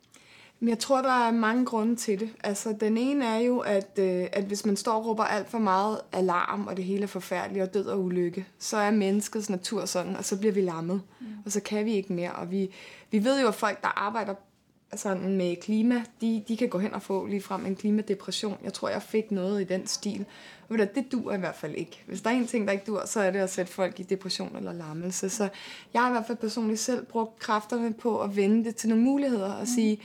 Men 0.61 0.69
jeg 0.69 0.79
tror, 0.79 1.03
der 1.03 1.27
er 1.27 1.31
mange 1.31 1.67
grunde 1.67 1.97
til 1.97 2.21
det. 2.21 2.31
Altså, 2.45 2.77
den 2.81 2.97
ene 2.97 3.25
er 3.25 3.39
jo, 3.39 3.59
at, 3.59 3.99
øh, 3.99 4.27
at 4.33 4.45
hvis 4.45 4.67
man 4.67 4.77
står 4.77 4.93
og 4.93 5.07
råber 5.07 5.25
alt 5.25 5.49
for 5.49 5.59
meget 5.59 6.01
alarm, 6.13 6.67
og 6.67 6.77
det 6.77 6.85
hele 6.85 7.03
er 7.03 7.07
forfærdeligt 7.07 7.63
og 7.63 7.75
død 7.75 7.87
og 7.87 8.05
ulykke, 8.05 8.47
så 8.59 8.77
er 8.77 8.91
menneskets 8.91 9.51
natur 9.51 9.85
sådan, 9.85 10.17
og 10.17 10.25
så 10.25 10.39
bliver 10.39 10.53
vi 10.53 10.61
lammet, 10.61 11.03
mm. 11.21 11.27
og 11.45 11.53
så 11.53 11.61
kan 11.61 11.85
vi 11.85 11.93
ikke 11.93 12.13
mere. 12.13 12.33
Og 12.33 12.51
vi, 12.51 12.71
vi 13.11 13.25
ved 13.25 13.41
jo, 13.41 13.49
at 13.49 13.55
folk, 13.55 13.83
der 13.83 13.89
arbejder 13.89 14.35
sådan 14.99 15.37
med 15.37 15.57
klima, 15.57 16.03
de, 16.21 16.45
de 16.49 16.57
kan 16.57 16.69
gå 16.69 16.79
hen 16.79 16.95
og 16.95 17.03
få 17.03 17.27
lige 17.27 17.41
frem 17.41 17.67
en 17.67 17.77
klimadepression. 17.77 18.57
Jeg 18.65 18.73
tror, 18.73 18.89
jeg 18.89 19.03
fik 19.03 19.31
noget 19.31 19.61
i 19.61 19.65
den 19.65 19.87
stil. 19.87 20.25
Og 20.69 20.79
det 20.79 21.13
dur 21.13 21.33
i 21.33 21.39
hvert 21.39 21.55
fald 21.55 21.75
ikke. 21.75 22.03
Hvis 22.07 22.21
der 22.21 22.31
er 22.31 22.35
en 22.35 22.47
ting, 22.47 22.67
der 22.67 22.73
ikke 22.73 22.85
dur, 22.87 23.03
så 23.07 23.21
er 23.21 23.31
det 23.31 23.39
at 23.39 23.51
sætte 23.51 23.73
folk 23.73 24.01
i 24.01 24.03
depression 24.03 24.57
eller 24.57 24.73
lammelse. 24.73 25.29
Så 25.29 25.49
jeg 25.95 26.03
har 26.03 26.09
i 26.09 26.13
hvert 26.13 26.27
fald 26.27 26.39
personligt 26.39 26.81
selv 26.81 27.07
brugt 27.07 27.39
kræfterne 27.39 27.93
på 27.93 28.21
at 28.21 28.37
vende 28.37 28.65
det 28.65 28.77
til 28.77 28.89
nogle 28.89 29.05
muligheder 29.05 29.53
og 29.53 29.69
sige, 29.69 30.01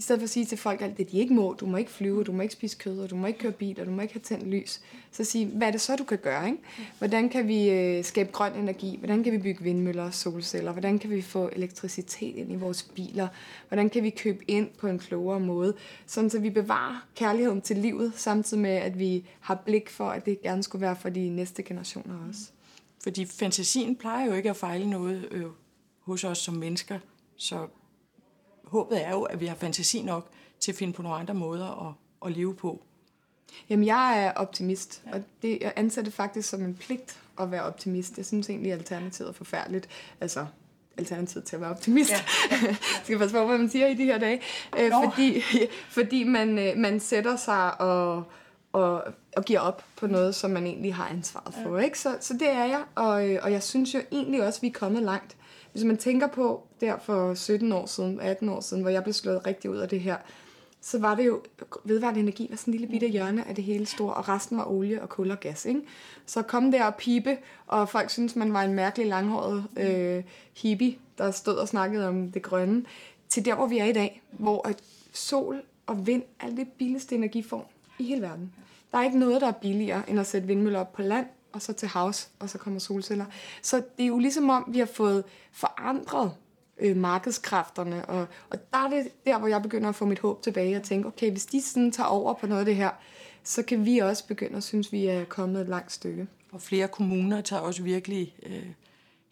i 0.00 0.02
stedet 0.02 0.20
for 0.20 0.24
at 0.24 0.30
sige 0.30 0.46
til 0.46 0.58
folk 0.58 0.80
alt 0.82 0.98
det, 0.98 1.10
de 1.10 1.18
ikke 1.18 1.34
må, 1.34 1.56
du 1.60 1.66
må 1.66 1.76
ikke 1.76 1.90
flyve, 1.90 2.24
du 2.24 2.32
må 2.32 2.42
ikke 2.42 2.52
spise 2.52 2.76
kød, 2.76 3.00
og 3.00 3.10
du 3.10 3.16
må 3.16 3.26
ikke 3.26 3.38
køre 3.38 3.52
bil, 3.52 3.80
og 3.80 3.86
du 3.86 3.90
må 3.90 4.02
ikke 4.02 4.14
have 4.14 4.20
tændt 4.20 4.46
lys, 4.46 4.80
så 5.10 5.24
sige, 5.24 5.46
hvad 5.46 5.68
er 5.68 5.70
det 5.70 5.80
så, 5.80 5.96
du 5.96 6.04
kan 6.04 6.18
gøre? 6.18 6.46
Ikke? 6.46 6.58
Hvordan 6.98 7.28
kan 7.28 7.48
vi 7.48 7.70
øh, 7.70 8.04
skabe 8.04 8.32
grøn 8.32 8.52
energi? 8.52 8.96
Hvordan 8.98 9.24
kan 9.24 9.32
vi 9.32 9.38
bygge 9.38 9.64
vindmøller 9.64 10.02
og 10.02 10.14
solceller? 10.14 10.72
Hvordan 10.72 10.98
kan 10.98 11.10
vi 11.10 11.22
få 11.22 11.50
elektricitet 11.52 12.36
ind 12.36 12.52
i 12.52 12.54
vores 12.54 12.82
biler? 12.82 13.28
Hvordan 13.68 13.90
kan 13.90 14.02
vi 14.02 14.10
købe 14.10 14.44
ind 14.48 14.68
på 14.78 14.86
en 14.86 14.98
klogere 14.98 15.40
måde? 15.40 15.74
Sådan 16.06 16.30
så 16.30 16.38
vi 16.38 16.50
bevarer 16.50 17.06
kærligheden 17.14 17.60
til 17.60 17.76
livet, 17.76 18.12
samtidig 18.16 18.62
med, 18.62 18.70
at 18.70 18.98
vi 18.98 19.24
har 19.40 19.54
blik 19.54 19.90
for, 19.90 20.10
at 20.10 20.26
det 20.26 20.42
gerne 20.42 20.62
skulle 20.62 20.82
være 20.82 20.96
for 20.96 21.08
de 21.08 21.28
næste 21.28 21.62
generationer 21.62 22.28
også. 22.28 22.42
Fordi 23.02 23.24
fantasien 23.24 23.96
plejer 23.96 24.26
jo 24.26 24.32
ikke 24.32 24.50
at 24.50 24.56
fejle 24.56 24.90
noget 24.90 25.28
øh, 25.30 25.44
hos 26.00 26.24
os 26.24 26.38
som 26.38 26.54
mennesker, 26.54 26.98
så 27.36 27.66
håbet 28.70 29.06
er 29.06 29.10
jo, 29.10 29.22
at 29.22 29.40
vi 29.40 29.46
har 29.46 29.54
fantasi 29.54 30.02
nok 30.02 30.28
til 30.60 30.72
at 30.72 30.78
finde 30.78 30.92
på 30.92 31.02
nogle 31.02 31.18
andre 31.18 31.34
måder 31.34 31.88
at, 31.88 31.94
at 32.28 32.36
leve 32.36 32.54
på. 32.54 32.82
Jamen, 33.70 33.86
jeg 33.86 34.24
er 34.24 34.32
optimist, 34.32 35.02
ja. 35.06 35.14
og 35.14 35.22
det, 35.42 35.58
jeg 35.60 35.72
anser 35.76 36.02
det 36.02 36.12
faktisk 36.12 36.48
som 36.48 36.62
en 36.62 36.74
pligt 36.74 37.18
at 37.40 37.50
være 37.50 37.62
optimist. 37.62 38.16
Jeg 38.16 38.26
synes 38.26 38.50
egentlig, 38.50 38.72
at 38.72 38.78
alternativet 38.78 39.28
er 39.28 39.32
forfærdeligt. 39.32 39.88
Altså, 40.20 40.46
alternativet 40.98 41.44
til 41.44 41.56
at 41.56 41.62
være 41.62 41.70
optimist. 41.70 42.10
Ja. 42.10 42.16
Ja. 42.66 42.76
skal 43.04 43.18
passe 43.18 43.36
på, 43.36 43.46
hvad 43.46 43.58
man 43.58 43.70
siger 43.70 43.86
i 43.86 43.94
de 43.94 44.04
her 44.04 44.18
dage. 44.18 44.40
Øh, 44.78 44.92
fordi 45.04 45.42
fordi 45.98 46.24
man, 46.24 46.58
øh, 46.58 46.76
man 46.76 47.00
sætter 47.00 47.36
sig 47.36 47.80
og, 47.80 48.24
og, 48.72 49.04
og 49.36 49.44
giver 49.44 49.60
op 49.60 49.84
på 49.96 50.06
noget, 50.06 50.34
som 50.34 50.50
man 50.50 50.66
egentlig 50.66 50.94
har 50.94 51.08
ansvaret 51.08 51.54
for. 51.62 51.76
Ja. 51.76 51.84
Ikke? 51.84 51.98
Så, 51.98 52.16
så 52.20 52.34
det 52.34 52.50
er 52.50 52.64
jeg, 52.64 52.82
og, 52.94 53.28
øh, 53.28 53.38
og 53.42 53.52
jeg 53.52 53.62
synes 53.62 53.94
jo 53.94 54.00
egentlig 54.12 54.42
også, 54.46 54.58
at 54.58 54.62
vi 54.62 54.66
er 54.66 54.72
kommet 54.72 55.02
langt. 55.02 55.36
Hvis 55.72 55.84
man 55.84 55.96
tænker 55.96 56.26
på 56.26 56.66
der 56.80 56.98
for 56.98 57.34
17 57.34 57.72
år 57.72 57.86
siden, 57.86 58.20
18 58.20 58.48
år 58.48 58.60
siden, 58.60 58.82
hvor 58.82 58.90
jeg 58.90 59.02
blev 59.02 59.12
slået 59.12 59.46
rigtig 59.46 59.70
ud 59.70 59.76
af 59.76 59.88
det 59.88 60.00
her, 60.00 60.16
så 60.80 60.98
var 60.98 61.14
det 61.14 61.26
jo, 61.26 61.42
vedvarende 61.84 62.20
energi 62.20 62.46
var 62.50 62.56
sådan 62.56 62.74
en 62.74 62.80
lille 62.80 62.92
bitte 62.92 63.08
hjørne 63.08 63.48
af 63.48 63.54
det 63.54 63.64
hele 63.64 63.86
store, 63.86 64.14
og 64.14 64.28
resten 64.28 64.56
var 64.56 64.70
olie 64.70 65.02
og 65.02 65.08
kul 65.08 65.30
og 65.30 65.40
gas. 65.40 65.64
Ikke? 65.64 65.80
Så 66.26 66.42
kom 66.42 66.72
der 66.72 66.84
og 66.84 66.94
pipe, 66.94 67.38
og 67.66 67.88
folk 67.88 68.10
syntes, 68.10 68.36
man 68.36 68.52
var 68.52 68.62
en 68.62 68.74
mærkelig 68.74 69.06
langhåret 69.06 69.64
øh, 69.76 70.24
hippie, 70.56 70.96
der 71.18 71.30
stod 71.30 71.56
og 71.56 71.68
snakkede 71.68 72.08
om 72.08 72.32
det 72.32 72.42
grønne, 72.42 72.84
til 73.28 73.44
der, 73.44 73.54
hvor 73.54 73.66
vi 73.66 73.78
er 73.78 73.84
i 73.84 73.92
dag, 73.92 74.22
hvor 74.30 74.68
at 74.68 74.82
sol 75.12 75.62
og 75.86 76.06
vind 76.06 76.22
er 76.40 76.48
det 76.48 76.68
billigste 76.68 77.14
energiform 77.14 77.64
i 77.98 78.04
hele 78.04 78.22
verden. 78.22 78.52
Der 78.92 78.98
er 78.98 79.04
ikke 79.04 79.18
noget, 79.18 79.40
der 79.40 79.48
er 79.48 79.52
billigere, 79.52 80.10
end 80.10 80.20
at 80.20 80.26
sætte 80.26 80.46
vindmøller 80.46 80.80
op 80.80 80.92
på 80.92 81.02
land, 81.02 81.26
og 81.52 81.62
så 81.62 81.72
til 81.72 81.88
havs, 81.88 82.30
og 82.38 82.50
så 82.50 82.58
kommer 82.58 82.80
solceller. 82.80 83.24
Så 83.62 83.76
det 83.96 84.02
er 84.02 84.06
jo 84.06 84.18
ligesom 84.18 84.50
om, 84.50 84.64
vi 84.68 84.78
har 84.78 84.86
fået 84.86 85.24
forandret 85.52 86.32
øh, 86.78 86.96
markedskræfterne, 86.96 88.06
og, 88.06 88.26
og 88.50 88.58
der 88.72 88.78
er 88.78 88.88
det 88.88 89.08
der, 89.26 89.38
hvor 89.38 89.48
jeg 89.48 89.62
begynder 89.62 89.88
at 89.88 89.94
få 89.94 90.04
mit 90.04 90.18
håb 90.18 90.42
tilbage 90.42 90.76
og 90.76 90.82
tænke, 90.82 91.08
okay, 91.08 91.30
hvis 91.30 91.46
de 91.46 91.62
sådan 91.62 91.92
tager 91.92 92.06
over 92.06 92.34
på 92.34 92.46
noget 92.46 92.60
af 92.60 92.66
det 92.66 92.76
her, 92.76 92.90
så 93.44 93.62
kan 93.62 93.84
vi 93.84 93.98
også 93.98 94.26
begynde 94.26 94.56
at 94.56 94.62
synes, 94.62 94.92
vi 94.92 95.06
er 95.06 95.24
kommet 95.24 95.60
et 95.60 95.68
langt 95.68 95.92
stykke. 95.92 96.26
Og 96.52 96.62
flere 96.62 96.88
kommuner 96.88 97.40
tager 97.40 97.62
også 97.62 97.82
virkelig 97.82 98.34
øh, 98.46 98.66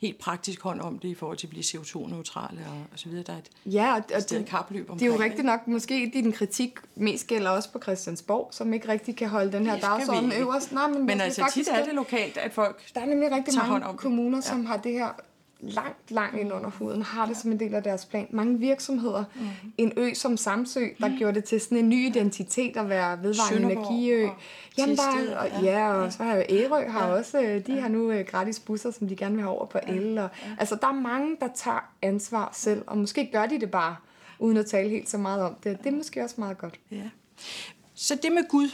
helt 0.01 0.19
praktisk 0.19 0.63
hånd 0.63 0.81
om 0.81 0.99
det 0.99 1.09
i 1.09 1.15
forhold 1.15 1.39
til 1.39 1.47
at 1.47 1.51
blive 1.51 1.63
CO2-neutrale 1.63 2.61
og, 2.67 2.79
og 2.93 2.99
så 2.99 3.09
videre. 3.09 3.25
Der 3.25 3.33
er 3.33 3.39
et 3.39 3.51
ja, 3.67 3.95
og, 3.95 4.03
og 4.15 4.31
det, 4.31 4.47
kapløb 4.47 4.91
det 4.95 5.03
er 5.03 5.07
jo 5.07 5.21
rigtigt 5.21 5.45
nok, 5.45 5.67
måske 5.67 6.11
din 6.15 6.33
kritik 6.33 6.79
mest 6.95 7.27
gælder 7.27 7.51
også 7.51 7.73
på 7.73 7.79
Christiansborg, 7.79 8.49
som 8.53 8.73
ikke 8.73 8.89
rigtig 8.89 9.17
kan 9.17 9.29
holde 9.29 9.53
den 9.53 9.67
her 9.67 9.81
dagsorden 9.81 10.33
øverst. 10.33 10.73
Nej, 10.73 10.89
men, 10.89 11.07
men 11.07 11.21
altså 11.21 11.51
tit 11.55 11.69
er 11.69 11.85
det 11.85 11.95
lokalt, 11.95 12.37
at 12.37 12.53
folk 12.53 12.95
Der 12.95 13.01
er 13.01 13.07
nemlig 13.07 13.33
rigtig 13.33 13.55
mange 13.55 13.87
om 13.87 13.97
kommuner, 13.97 14.39
ja. 14.39 14.43
som 14.43 14.67
har 14.67 14.77
det 14.77 14.93
her 14.93 15.09
langt, 15.61 16.11
langt 16.11 16.37
ind 16.41 16.53
under 16.53 16.71
huden, 16.71 17.03
har 17.03 17.27
det 17.27 17.37
som 17.37 17.53
en 17.53 17.61
del 17.61 17.75
af 17.75 17.83
deres 17.83 18.05
plan. 18.05 18.27
Mange 18.31 18.59
virksomheder, 18.59 19.25
mm. 19.35 19.47
en 19.79 19.93
ø 19.97 20.15
som 20.15 20.37
Samsø, 20.37 20.87
der 21.01 21.09
mm. 21.09 21.17
gjorde 21.17 21.35
det 21.35 21.45
til 21.45 21.61
sådan 21.61 21.79
en 21.79 21.89
ny 21.89 22.07
identitet 22.07 22.77
at 22.77 22.89
være 22.89 23.23
vedvarende 23.23 23.73
energiø. 23.73 24.29
Jamen 24.79 24.97
der, 24.97 25.37
og, 25.37 25.63
ja, 25.63 25.93
og 25.93 26.13
så 26.13 26.23
har 26.23 26.37
jo 26.37 26.43
Ærø 26.49 26.89
har 26.89 27.07
ja. 27.07 27.15
også, 27.15 27.41
øh, 27.41 27.67
de 27.67 27.81
har 27.81 27.89
nu 27.89 28.11
uh, 28.11 28.21
gratis 28.21 28.61
busser, 28.61 28.91
som 28.91 29.09
de 29.09 29.17
gerne 29.17 29.35
vil 29.35 29.43
have 29.43 29.55
over 29.55 29.67
på 29.67 29.79
el. 29.87 30.19
Og, 30.19 30.31
ja. 30.45 30.51
Altså 30.59 30.79
der 30.81 30.89
er 30.89 31.01
mange, 31.01 31.37
der 31.41 31.49
tager 31.55 31.91
ansvar 32.03 32.51
selv, 32.55 32.83
og 32.87 32.99
måske 32.99 33.31
gør 33.33 33.47
de 33.47 33.61
det 33.61 33.71
bare, 33.71 33.97
uden 34.39 34.57
at 34.57 34.67
tale 34.67 34.89
helt 34.89 35.09
så 35.09 35.19
meget 35.19 35.43
om 35.43 35.55
det. 35.65 35.79
Det 35.79 35.93
er 35.93 35.97
måske 35.97 36.25
også 36.25 36.35
meget 36.39 36.59
godt. 36.59 36.81
Ja. 36.91 37.11
Så 37.95 38.15
det 38.23 38.33
med 38.33 38.49
Gud, 38.49 38.69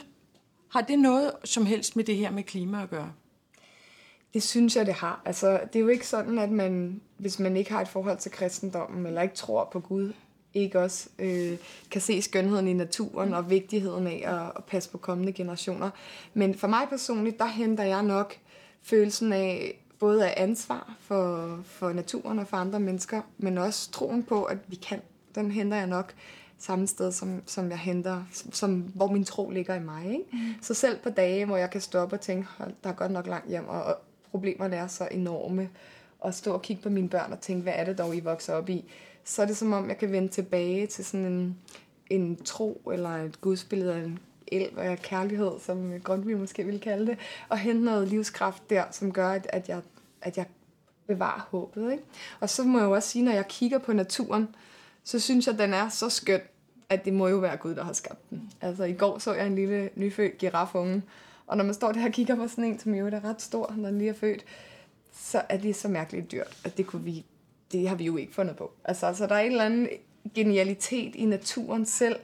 har 0.68 0.80
det 0.80 0.98
noget 0.98 1.32
som 1.44 1.66
helst 1.66 1.96
med 1.96 2.04
det 2.04 2.16
her 2.16 2.30
med 2.30 2.42
klima 2.42 2.82
at 2.82 2.90
gøre? 2.90 3.12
Det 4.34 4.42
synes 4.42 4.76
jeg, 4.76 4.86
det 4.86 4.94
har. 4.94 5.22
Altså, 5.24 5.60
det 5.72 5.76
er 5.76 5.80
jo 5.80 5.88
ikke 5.88 6.06
sådan, 6.06 6.38
at 6.38 6.50
man, 6.50 7.00
hvis 7.16 7.38
man 7.38 7.56
ikke 7.56 7.72
har 7.72 7.80
et 7.80 7.88
forhold 7.88 8.18
til 8.18 8.30
kristendommen, 8.30 9.06
eller 9.06 9.22
ikke 9.22 9.34
tror 9.34 9.68
på 9.72 9.80
Gud, 9.80 10.12
ikke 10.54 10.80
også 10.80 11.08
øh, 11.18 11.58
kan 11.90 12.00
se 12.00 12.22
skønheden 12.22 12.68
i 12.68 12.72
naturen 12.72 13.34
og 13.34 13.50
vigtigheden 13.50 14.06
af 14.06 14.22
at, 14.26 14.52
at 14.56 14.64
passe 14.64 14.90
på 14.90 14.98
kommende 14.98 15.32
generationer. 15.32 15.90
Men 16.34 16.54
for 16.54 16.66
mig 16.66 16.86
personligt, 16.88 17.38
der 17.38 17.46
henter 17.46 17.84
jeg 17.84 18.02
nok 18.02 18.34
følelsen 18.82 19.32
af 19.32 19.80
både 19.98 20.28
af 20.28 20.42
ansvar 20.42 20.96
for, 21.00 21.58
for 21.64 21.92
naturen 21.92 22.38
og 22.38 22.46
for 22.46 22.56
andre 22.56 22.80
mennesker, 22.80 23.20
men 23.38 23.58
også 23.58 23.90
troen 23.90 24.22
på, 24.22 24.44
at 24.44 24.58
vi 24.66 24.76
kan. 24.76 25.00
Den 25.34 25.50
henter 25.50 25.76
jeg 25.76 25.86
nok 25.86 26.14
samme 26.58 26.86
sted, 26.86 27.12
som, 27.12 27.42
som 27.46 27.70
jeg 27.70 27.78
henter, 27.78 28.22
som, 28.32 28.74
hvor 28.80 29.06
min 29.06 29.24
tro 29.24 29.50
ligger 29.50 29.74
i 29.74 29.80
mig. 29.80 30.06
Ikke? 30.06 30.24
Mm. 30.32 30.38
Så 30.62 30.74
selv 30.74 30.98
på 30.98 31.10
dage, 31.10 31.46
hvor 31.46 31.56
jeg 31.56 31.70
kan 31.70 31.80
stoppe 31.80 32.16
og 32.16 32.20
tænke, 32.20 32.48
der 32.84 32.90
er 32.90 32.94
godt 32.94 33.12
nok 33.12 33.26
langt 33.26 33.48
hjem, 33.48 33.68
og, 33.68 33.82
og 33.82 33.96
problemerne 34.34 34.76
er 34.76 34.86
så 34.86 35.08
enorme, 35.10 35.68
og 36.20 36.34
stå 36.34 36.52
og 36.52 36.62
kigge 36.62 36.82
på 36.82 36.88
mine 36.88 37.08
børn 37.08 37.32
og 37.32 37.40
tænke, 37.40 37.62
hvad 37.62 37.72
er 37.76 37.84
det 37.84 37.98
dog, 37.98 38.16
I 38.16 38.20
vokser 38.20 38.54
op 38.54 38.68
i, 38.68 38.84
så 39.24 39.42
er 39.42 39.46
det 39.46 39.56
som 39.56 39.72
om, 39.72 39.88
jeg 39.88 39.98
kan 39.98 40.12
vende 40.12 40.28
tilbage 40.28 40.86
til 40.86 41.04
sådan 41.04 41.26
en, 41.26 41.58
en 42.10 42.36
tro, 42.36 42.90
eller 42.92 43.10
et 43.10 43.40
gudsbillede, 43.40 43.94
eller 43.94 44.06
en 44.06 44.18
elv 44.46 44.78
af 44.78 44.98
kærlighed, 44.98 45.50
som 45.60 45.92
Grundtvig 46.04 46.38
måske 46.38 46.64
ville 46.64 46.80
kalde 46.80 47.06
det, 47.06 47.18
og 47.48 47.58
hente 47.58 47.84
noget 47.84 48.08
livskraft 48.08 48.70
der, 48.70 48.84
som 48.90 49.12
gør, 49.12 49.28
at, 49.28 49.46
at, 49.52 49.68
jeg, 49.68 49.80
at 50.22 50.36
jeg 50.36 50.46
bevarer 51.06 51.48
håbet. 51.50 51.92
Ikke? 51.92 52.04
Og 52.40 52.50
så 52.50 52.62
må 52.62 52.78
jeg 52.78 52.84
jo 52.84 52.90
også 52.90 53.08
sige, 53.08 53.24
når 53.24 53.32
jeg 53.32 53.48
kigger 53.48 53.78
på 53.78 53.92
naturen, 53.92 54.48
så 55.04 55.20
synes 55.20 55.46
jeg, 55.46 55.52
at 55.52 55.58
den 55.58 55.74
er 55.74 55.88
så 55.88 56.08
skøn, 56.08 56.40
at 56.88 57.04
det 57.04 57.12
må 57.12 57.28
jo 57.28 57.36
være 57.36 57.56
Gud, 57.56 57.74
der 57.74 57.84
har 57.84 57.92
skabt 57.92 58.30
den. 58.30 58.50
Altså 58.60 58.84
i 58.84 58.92
går 58.92 59.18
så 59.18 59.34
jeg 59.34 59.46
en 59.46 59.54
lille 59.54 59.90
nyfødt 59.96 60.38
girafunge, 60.38 61.02
og 61.46 61.56
når 61.56 61.64
man 61.64 61.74
står 61.74 61.92
der 61.92 62.04
og 62.04 62.12
kigger 62.12 62.34
på 62.34 62.48
sådan 62.48 62.64
en, 62.64 62.78
som 62.78 62.94
jo 62.94 63.06
er 63.06 63.24
ret 63.24 63.42
stor, 63.42 63.74
når 63.76 63.88
den 63.88 63.98
lige 63.98 64.10
er 64.10 64.14
født, 64.14 64.44
så 65.12 65.42
er 65.48 65.56
det 65.56 65.76
så 65.76 65.88
mærkeligt 65.88 66.32
dyrt, 66.32 66.56
at 66.64 66.76
det 66.76 66.86
kunne 66.86 67.04
vi, 67.04 67.24
det 67.72 67.88
har 67.88 67.96
vi 67.96 68.04
jo 68.04 68.16
ikke 68.16 68.34
fundet 68.34 68.56
på. 68.56 68.72
Altså, 68.84 69.06
altså 69.06 69.26
der 69.26 69.34
er 69.34 69.40
en 69.40 69.50
eller 69.50 69.64
anden 69.64 69.88
genialitet 70.34 71.14
i 71.14 71.24
naturen 71.24 71.86
selv, 71.86 72.16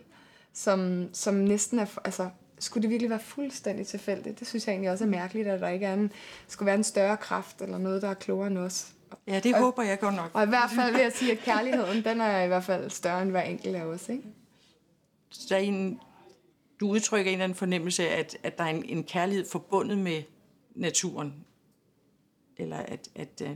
som, 0.53 1.09
som 1.13 1.35
næsten 1.35 1.79
er, 1.79 1.87
altså, 2.05 2.31
skulle 2.59 2.83
det 2.83 2.91
virkelig 2.91 3.11
være 3.11 3.21
fuldstændig 3.21 3.87
tilfældigt? 3.87 4.41
Det 4.41 4.49
synes 4.49 4.67
jeg 4.67 4.73
egentlig 4.73 4.91
også 4.91 5.05
er 5.05 5.09
mærkeligt, 5.09 5.49
at 5.49 5.61
der 5.61 5.69
ikke 5.69 5.87
er 5.87 5.95
en, 5.95 6.13
skulle 6.49 6.67
være 6.67 6.77
en 6.77 6.85
større 6.85 7.17
kraft, 7.17 7.63
eller 7.63 7.79
noget, 7.79 8.03
der 8.03 8.09
er 8.09 8.15
klogere 8.15 8.47
end 8.47 8.59
os. 8.59 8.93
Ja, 9.27 9.41
det 9.41 9.55
og, 9.55 9.61
håber 9.61 9.83
jeg 9.83 10.01
godt 10.01 10.15
nok. 10.15 10.31
Og 10.35 10.45
i 10.45 10.49
hvert 10.49 10.71
fald 10.71 10.93
vil 10.93 11.01
jeg 11.01 11.13
sige, 11.13 11.33
at 11.33 11.39
kærligheden, 11.39 12.05
den 12.05 12.21
er 12.21 12.43
i 12.43 12.47
hvert 12.47 12.65
fald 12.65 12.91
større 12.91 13.23
end 13.23 13.31
hver 13.31 13.43
enkelt 13.43 13.77
af 13.77 13.85
os, 13.85 14.09
ikke? 14.09 14.25
Der 15.49 15.57
er 15.57 15.61
en 15.61 16.01
du 16.81 16.89
udtrykker 16.89 17.31
en 17.31 17.35
eller 17.35 17.45
anden 17.45 17.57
fornemmelse 17.57 18.09
af, 18.09 18.19
at, 18.19 18.37
at 18.43 18.59
der 18.59 18.65
er 18.65 18.69
en, 18.69 18.85
en 18.85 19.05
kærlighed 19.05 19.47
forbundet 19.47 19.99
med 19.99 20.23
naturen. 20.75 21.45
Eller 22.57 22.77
at, 22.77 23.09
at, 23.15 23.43
øh, 23.45 23.51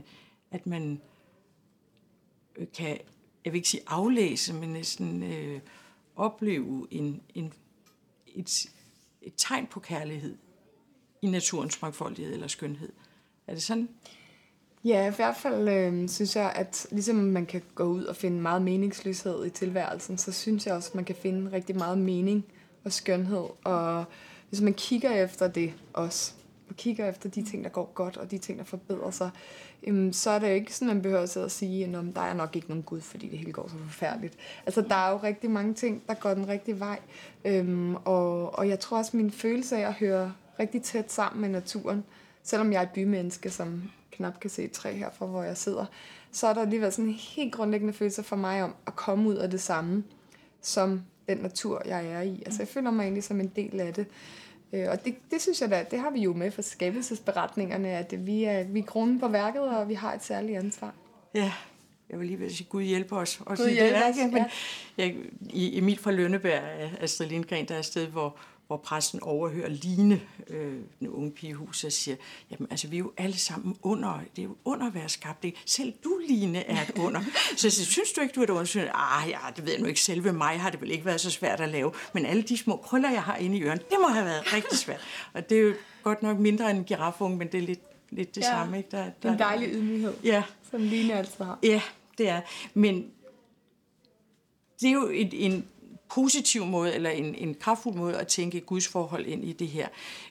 at 0.51 0.67
man 0.67 1.01
øh, 2.55 2.67
kan, 2.77 2.97
jeg 3.45 3.53
vil 3.53 3.55
ikke 3.55 3.69
sige 3.69 3.83
aflæse, 3.87 4.53
men 4.53 4.69
næsten 4.69 5.23
øh, 5.23 5.59
opleve 6.15 6.87
en, 6.91 7.21
en, 7.33 7.53
et, 8.27 8.69
et 9.21 9.33
tegn 9.37 9.67
på 9.67 9.79
kærlighed 9.79 10.37
i 11.21 11.27
naturens 11.27 11.81
mangfoldighed 11.81 12.33
eller 12.33 12.47
skønhed. 12.47 12.91
Er 13.47 13.53
det 13.53 13.63
sådan? 13.63 13.89
Ja, 14.83 15.11
i 15.11 15.15
hvert 15.15 15.35
fald 15.37 15.69
øh, 15.69 16.09
synes 16.09 16.35
jeg, 16.35 16.53
at 16.55 16.87
ligesom 16.91 17.15
man 17.15 17.45
kan 17.45 17.61
gå 17.75 17.83
ud 17.83 18.03
og 18.03 18.15
finde 18.15 18.41
meget 18.41 18.61
meningsløshed 18.61 19.45
i 19.45 19.49
tilværelsen, 19.49 20.17
så 20.17 20.31
synes 20.31 20.65
jeg 20.65 20.75
også, 20.75 20.89
at 20.89 20.95
man 20.95 21.05
kan 21.05 21.15
finde 21.15 21.51
rigtig 21.51 21.75
meget 21.75 21.97
mening 21.97 22.45
og 22.85 22.91
skønhed. 22.91 23.45
Og 23.63 24.05
hvis 24.49 24.61
man 24.61 24.73
kigger 24.73 25.11
efter 25.11 25.47
det 25.47 25.73
også, 25.93 26.33
og 26.69 26.75
kigger 26.75 27.09
efter 27.09 27.29
de 27.29 27.43
ting, 27.43 27.63
der 27.63 27.69
går 27.69 27.91
godt, 27.93 28.17
og 28.17 28.31
de 28.31 28.37
ting, 28.37 28.57
der 28.59 28.65
forbedrer 28.65 29.11
sig, 29.11 29.29
øhm, 29.83 30.13
så 30.13 30.29
er 30.29 30.39
det 30.39 30.47
jo 30.47 30.53
ikke 30.53 30.75
sådan, 30.75 30.87
man 30.87 31.01
behøver 31.01 31.37
at 31.45 31.51
sige, 31.51 31.85
at 31.85 32.15
der 32.15 32.21
er 32.21 32.33
nok 32.33 32.55
ikke 32.55 32.67
nogen 32.67 32.83
Gud, 32.83 33.01
fordi 33.01 33.27
det 33.27 33.39
hele 33.39 33.51
går 33.51 33.67
så 33.67 33.75
forfærdeligt. 33.77 34.37
Altså, 34.65 34.81
der 34.81 34.95
er 34.95 35.11
jo 35.11 35.17
rigtig 35.17 35.51
mange 35.51 35.73
ting, 35.73 36.03
der 36.07 36.13
går 36.13 36.33
den 36.33 36.47
rigtige 36.47 36.79
vej. 36.79 36.99
Øhm, 37.45 37.95
og, 37.95 38.55
og 38.55 38.69
jeg 38.69 38.79
tror 38.79 38.97
også, 38.97 39.17
min 39.17 39.31
følelse 39.31 39.77
af 39.77 39.87
at 39.87 39.93
høre 39.93 40.33
rigtig 40.59 40.81
tæt 40.81 41.11
sammen 41.11 41.41
med 41.41 41.49
naturen, 41.49 42.03
selvom 42.43 42.71
jeg 42.71 42.79
er 42.79 42.83
et 42.83 42.89
bymenneske, 42.89 43.49
som 43.49 43.83
knap 44.11 44.39
kan 44.39 44.49
se 44.49 44.63
et 44.63 44.71
træ 44.71 44.93
her 44.93 45.09
fra, 45.09 45.25
hvor 45.25 45.43
jeg 45.43 45.57
sidder, 45.57 45.85
så 46.31 46.47
er 46.47 46.53
der 46.53 46.61
alligevel 46.61 46.91
sådan 46.91 47.05
en 47.05 47.13
helt 47.13 47.53
grundlæggende 47.53 47.93
følelse 47.93 48.23
for 48.23 48.35
mig 48.35 48.63
om 48.63 48.75
at 48.87 48.95
komme 48.95 49.29
ud 49.29 49.35
af 49.35 49.49
det 49.49 49.61
samme, 49.61 50.03
som 50.61 51.01
den 51.27 51.37
natur, 51.37 51.81
jeg 51.85 52.05
er 52.07 52.21
i. 52.21 52.43
Altså, 52.45 52.61
jeg 52.61 52.67
føler 52.67 52.91
mig 52.91 53.03
egentlig 53.03 53.23
som 53.23 53.39
en 53.39 53.51
del 53.55 53.79
af 53.79 53.93
det. 53.93 54.05
Øh, 54.73 54.89
og 54.89 55.05
det, 55.05 55.15
det 55.31 55.41
synes 55.41 55.61
jeg 55.61 55.69
da, 55.69 55.85
det 55.91 55.99
har 55.99 56.09
vi 56.09 56.19
jo 56.19 56.33
med 56.33 56.51
for 56.51 56.61
skabelsesberetningerne, 56.61 57.89
at 57.89 58.25
vi 58.25 58.43
er, 58.43 58.63
vi 58.63 58.79
er 58.79 58.83
kronen 58.83 59.19
på 59.19 59.27
værket, 59.27 59.61
og 59.61 59.89
vi 59.89 59.93
har 59.93 60.13
et 60.13 60.23
særligt 60.23 60.57
ansvar. 60.57 60.93
Ja, 61.35 61.51
jeg 62.09 62.19
vil 62.19 62.27
lige 62.27 62.39
vil 62.39 62.55
sige, 62.55 62.67
Gud 62.69 62.83
hjælper 62.83 63.17
os. 63.17 63.41
Og 63.45 63.57
Gud 63.57 63.69
hjælper 63.69 64.09
os, 64.09 64.17
ja. 64.17 64.27
Men 64.27 64.43
jeg, 64.97 65.15
i 65.49 65.77
Emil 65.77 65.99
fra 65.99 66.11
Lønneberg, 66.11 66.61
Astrid 67.01 67.27
Lindgren, 67.27 67.67
der 67.67 67.75
er 67.75 67.79
et 67.79 67.85
sted, 67.85 68.07
hvor 68.07 68.37
hvor 68.67 68.77
præsten 68.77 69.23
overhører 69.23 69.69
Line, 69.69 70.21
øh, 70.47 70.79
den 70.99 71.07
unge 71.07 71.31
pigehus, 71.31 71.83
og 71.83 71.91
siger, 71.91 72.17
jamen 72.51 72.67
altså, 72.71 72.87
vi 72.87 72.95
er 72.95 72.99
jo 72.99 73.11
alle 73.17 73.37
sammen 73.37 73.77
under, 73.81 74.19
det 74.35 74.41
er 74.41 74.43
jo 74.43 74.55
under 74.65 74.87
at 74.87 74.93
være 74.93 75.09
skabt. 75.09 75.45
Ikke? 75.45 75.59
Selv 75.65 75.93
du, 76.03 76.19
Line, 76.27 76.59
er 76.59 76.81
et 76.81 76.97
under. 76.99 77.21
så 77.57 77.67
jeg 77.67 77.71
siger, 77.71 77.85
synes 77.85 78.11
du 78.11 78.21
ikke, 78.21 78.33
du 78.33 78.39
er 78.39 78.43
et 78.43 78.49
under? 78.49 78.63
Så 78.63 78.79
ah, 78.93 79.29
ja, 79.29 79.37
det 79.55 79.65
ved 79.65 79.71
jeg 79.71 79.81
nu 79.81 79.87
ikke. 79.87 80.01
Selve 80.01 80.33
mig 80.33 80.59
har 80.59 80.69
det 80.69 80.81
vel 80.81 80.91
ikke 80.91 81.05
været 81.05 81.21
så 81.21 81.31
svært 81.31 81.61
at 81.61 81.69
lave. 81.69 81.91
Men 82.13 82.25
alle 82.25 82.41
de 82.41 82.57
små 82.57 82.77
krøller, 82.77 83.11
jeg 83.11 83.23
har 83.23 83.35
inde 83.35 83.57
i 83.57 83.63
øren, 83.63 83.77
det 83.77 83.97
må 84.01 84.07
have 84.07 84.25
været 84.25 84.53
rigtig 84.53 84.77
svært. 84.77 85.01
Og 85.33 85.49
det 85.49 85.57
er 85.57 85.61
jo 85.61 85.73
godt 86.03 86.23
nok 86.23 86.39
mindre 86.39 86.69
end 86.69 86.77
en 86.77 86.83
girafunge, 86.83 87.37
men 87.37 87.47
det 87.51 87.57
er 87.57 87.61
lidt, 87.61 87.81
lidt 88.09 88.35
det 88.35 88.41
ja, 88.41 88.47
samme. 88.47 88.77
Ikke? 88.77 88.89
Der, 88.91 89.11
der, 89.23 89.31
en 89.31 89.39
dejlig 89.39 89.69
ydmyghed, 89.73 90.13
ja. 90.23 90.43
som 90.71 90.79
Line 90.81 91.13
altid 91.13 91.45
har. 91.45 91.59
Ja, 91.63 91.81
det 92.17 92.29
er. 92.29 92.41
Men 92.73 93.11
det 94.81 94.87
er 94.87 94.93
jo 94.93 95.09
et, 95.13 95.45
en 95.45 95.65
positiv 96.15 96.65
måde, 96.65 96.93
eller 96.93 97.09
en, 97.09 97.35
en 97.35 97.55
kraftfuld 97.55 97.95
måde 97.95 98.17
at 98.17 98.27
tænke 98.27 98.61
Guds 98.61 98.87
forhold 98.87 99.25
ind 99.25 99.45
i 99.45 99.53
det 99.53 99.67
her. 99.67 99.87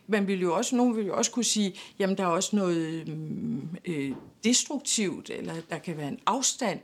Man 0.06 0.26
vil 0.26 0.40
jo 0.40 0.56
også, 0.56 0.76
nogen 0.76 0.96
vil 0.96 1.06
jo 1.06 1.16
også 1.16 1.30
kunne 1.30 1.44
sige, 1.44 1.74
jamen 1.98 2.16
der 2.16 2.22
er 2.22 2.28
også 2.28 2.56
noget 2.56 3.08
mm, 3.08 3.68
øh, 3.84 4.12
destruktivt, 4.44 5.30
eller 5.30 5.54
der 5.70 5.78
kan 5.78 5.96
være 5.96 6.08
en 6.08 6.18
afstand 6.26 6.80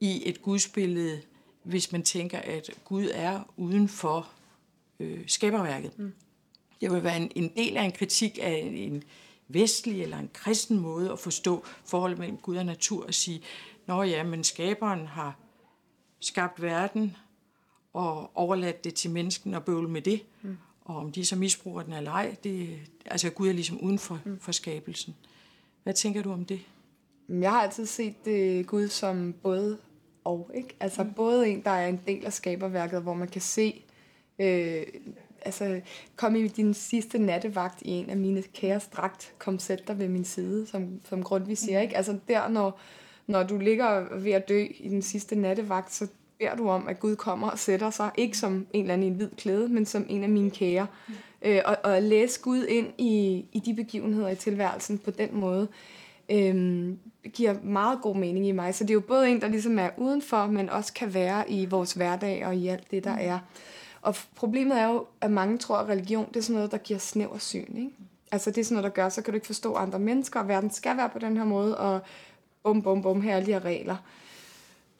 i 0.00 0.28
et 0.28 0.42
gudsbillede, 0.42 1.22
hvis 1.62 1.92
man 1.92 2.02
tænker, 2.02 2.38
at 2.38 2.70
Gud 2.84 3.08
er 3.14 3.40
uden 3.56 3.88
for 3.88 4.28
øh, 5.00 5.20
skaberværket. 5.26 5.98
Mm. 5.98 6.12
Det 6.80 6.92
vil 6.92 7.04
være 7.04 7.16
en, 7.16 7.32
en 7.34 7.52
del 7.56 7.76
af 7.76 7.82
en 7.82 7.92
kritik 7.92 8.38
af 8.42 8.62
en, 8.64 8.74
en 8.74 9.02
vestlig 9.48 10.02
eller 10.02 10.18
en 10.18 10.30
kristen 10.32 10.78
måde 10.78 11.12
at 11.12 11.18
forstå 11.18 11.64
forholdet 11.84 12.18
mellem 12.18 12.36
Gud 12.36 12.56
og 12.56 12.66
natur 12.66 13.06
og 13.06 13.14
sige, 13.14 13.42
nå 13.86 14.02
ja, 14.02 14.22
men 14.22 14.44
skaberen 14.44 15.06
har 15.06 15.36
skabt 16.20 16.62
verden, 16.62 17.16
og 17.92 18.30
overladt 18.34 18.84
det 18.84 18.94
til 18.94 19.10
mennesken 19.10 19.54
og 19.54 19.64
bøvle 19.64 19.88
med 19.88 20.02
det. 20.02 20.22
Mm. 20.42 20.56
Og 20.84 20.96
om 20.96 21.12
de 21.12 21.24
så 21.24 21.36
misbruger 21.36 21.82
den 21.82 21.92
eller 21.92 22.10
ej, 22.10 22.36
det, 22.44 22.78
altså 23.06 23.30
Gud 23.30 23.48
er 23.48 23.52
ligesom 23.52 23.80
uden 23.80 23.98
for, 23.98 24.20
mm. 24.24 24.40
for 24.40 24.52
skabelsen. 24.52 25.14
Hvad 25.82 25.94
tænker 25.94 26.22
du 26.22 26.32
om 26.32 26.44
det? 26.44 26.60
Jeg 27.28 27.50
har 27.50 27.62
altid 27.62 27.86
set 27.86 28.24
det 28.24 28.66
Gud 28.66 28.88
som 28.88 29.34
både 29.42 29.78
og. 30.24 30.50
Ikke? 30.54 30.76
Altså 30.80 31.02
mm. 31.02 31.12
både 31.12 31.48
en, 31.48 31.62
der 31.62 31.70
er 31.70 31.88
en 31.88 32.00
del 32.06 32.26
af 32.26 32.32
skaberværket, 32.32 33.02
hvor 33.02 33.14
man 33.14 33.28
kan 33.28 33.40
se 33.40 33.84
øh, 34.38 34.86
altså, 35.44 35.80
kom 36.16 36.36
i 36.36 36.48
din 36.48 36.74
sidste 36.74 37.18
nattevagt 37.18 37.82
i 37.82 37.90
en 37.90 38.10
af 38.10 38.16
mine 38.16 38.42
kære 38.42 38.80
strakt, 38.80 39.34
kom 39.38 39.58
sæt 39.58 39.88
dig 39.88 39.98
ved 39.98 40.08
min 40.08 40.24
side, 40.24 40.66
som, 40.66 41.00
som 41.04 41.22
Grundtvig 41.22 41.58
siger, 41.58 41.80
ikke? 41.80 41.96
Altså 41.96 42.18
der, 42.28 42.48
når, 42.48 42.80
når 43.26 43.42
du 43.42 43.58
ligger 43.58 44.18
ved 44.18 44.32
at 44.32 44.48
dø 44.48 44.66
i 44.78 44.88
den 44.88 45.02
sidste 45.02 45.36
nattevagt, 45.36 45.94
så 45.94 46.06
beder 46.42 46.56
du 46.56 46.68
om, 46.68 46.88
at 46.88 47.00
Gud 47.00 47.16
kommer 47.16 47.50
og 47.50 47.58
sætter 47.58 47.90
sig, 47.90 48.10
ikke 48.16 48.38
som 48.38 48.66
en 48.72 48.80
eller 48.80 48.94
anden 48.94 49.06
i 49.06 49.10
en 49.10 49.16
hvid 49.16 49.30
klæde, 49.38 49.68
men 49.68 49.86
som 49.86 50.06
en 50.08 50.22
af 50.22 50.28
mine 50.28 50.50
kære. 50.50 50.86
Øh, 51.42 51.60
og, 51.64 51.76
og 51.84 51.96
at 51.96 52.02
læse 52.02 52.40
Gud 52.40 52.64
ind 52.64 52.86
i, 52.98 53.44
i 53.52 53.58
de 53.58 53.74
begivenheder 53.74 54.28
i 54.28 54.34
tilværelsen 54.34 54.98
på 54.98 55.10
den 55.10 55.28
måde, 55.32 55.68
øh, 56.30 56.88
giver 57.32 57.54
meget 57.62 57.98
god 58.02 58.16
mening 58.16 58.46
i 58.46 58.52
mig. 58.52 58.74
Så 58.74 58.84
det 58.84 58.90
er 58.90 58.94
jo 58.94 59.00
både 59.00 59.30
en, 59.30 59.40
der 59.40 59.48
ligesom 59.48 59.78
er 59.78 59.90
udenfor, 59.96 60.46
men 60.46 60.70
også 60.70 60.92
kan 60.92 61.14
være 61.14 61.50
i 61.50 61.66
vores 61.66 61.92
hverdag 61.92 62.46
og 62.46 62.56
i 62.56 62.68
alt 62.68 62.90
det, 62.90 63.04
der 63.04 63.14
mm. 63.14 63.20
er. 63.20 63.38
Og 64.02 64.14
problemet 64.36 64.80
er 64.80 64.88
jo, 64.88 65.06
at 65.20 65.30
mange 65.30 65.58
tror, 65.58 65.76
at 65.76 65.88
religion 65.88 66.28
det 66.28 66.36
er 66.36 66.40
sådan 66.40 66.54
noget, 66.54 66.70
der 66.70 66.78
giver 66.78 66.98
snæver 66.98 67.38
syn. 67.38 67.76
Ikke? 67.76 67.90
Altså 68.32 68.50
det 68.50 68.58
er 68.58 68.64
sådan 68.64 68.74
noget, 68.74 68.84
der 68.84 69.02
gør, 69.02 69.08
så 69.08 69.22
kan 69.22 69.32
du 69.32 69.36
ikke 69.36 69.46
forstå 69.46 69.74
andre 69.74 69.98
mennesker, 69.98 70.40
og 70.40 70.48
verden 70.48 70.70
skal 70.70 70.96
være 70.96 71.08
på 71.08 71.18
den 71.18 71.36
her 71.36 71.44
måde, 71.44 71.78
og 71.78 72.00
bum, 72.62 72.82
bum, 72.82 73.02
bum, 73.02 73.20
her 73.20 73.32
er 73.32 73.36
alle 73.36 73.46
de 73.46 73.52
her 73.52 73.64
regler. 73.64 73.96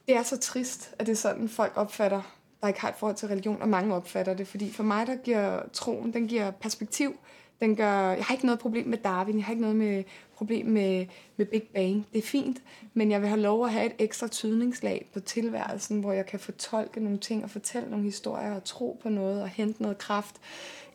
Det 0.07 0.15
er 0.15 0.23
så 0.23 0.37
trist, 0.37 0.93
at 0.99 1.05
det 1.05 1.11
er 1.11 1.17
sådan, 1.17 1.49
folk 1.49 1.71
opfatter, 1.75 2.21
der 2.61 2.67
ikke 2.67 2.81
har 2.81 2.89
et 2.89 2.95
forhold 2.95 3.15
til 3.15 3.27
religion, 3.27 3.61
og 3.61 3.69
mange 3.69 3.95
opfatter 3.95 4.33
det. 4.33 4.47
Fordi 4.47 4.71
for 4.71 4.83
mig, 4.83 5.07
der 5.07 5.15
giver 5.15 5.61
troen, 5.73 6.13
den 6.13 6.27
giver 6.27 6.51
perspektiv. 6.51 7.15
Den 7.59 7.75
gør, 7.75 8.11
jeg 8.11 8.25
har 8.25 8.33
ikke 8.33 8.45
noget 8.45 8.59
problem 8.59 8.87
med 8.87 8.97
Darwin, 8.97 9.37
jeg 9.37 9.45
har 9.45 9.51
ikke 9.51 9.61
noget 9.61 9.75
med 9.75 10.03
problem 10.35 10.65
med, 10.65 11.05
med 11.37 11.45
Big 11.45 11.63
Bang. 11.73 12.07
Det 12.13 12.19
er 12.19 12.27
fint, 12.27 12.57
men 12.93 13.11
jeg 13.11 13.21
vil 13.21 13.29
have 13.29 13.41
lov 13.41 13.65
at 13.65 13.71
have 13.71 13.85
et 13.85 13.95
ekstra 13.99 14.27
tydningslag 14.27 15.09
på 15.13 15.19
tilværelsen, 15.19 15.99
hvor 15.99 16.11
jeg 16.11 16.25
kan 16.25 16.39
fortolke 16.39 16.99
nogle 16.99 17.17
ting 17.17 17.43
og 17.43 17.49
fortælle 17.49 17.89
nogle 17.89 18.05
historier 18.05 18.55
og 18.55 18.63
tro 18.63 18.99
på 19.03 19.09
noget 19.09 19.41
og 19.41 19.49
hente 19.49 19.81
noget 19.81 19.97
kraft 19.97 20.35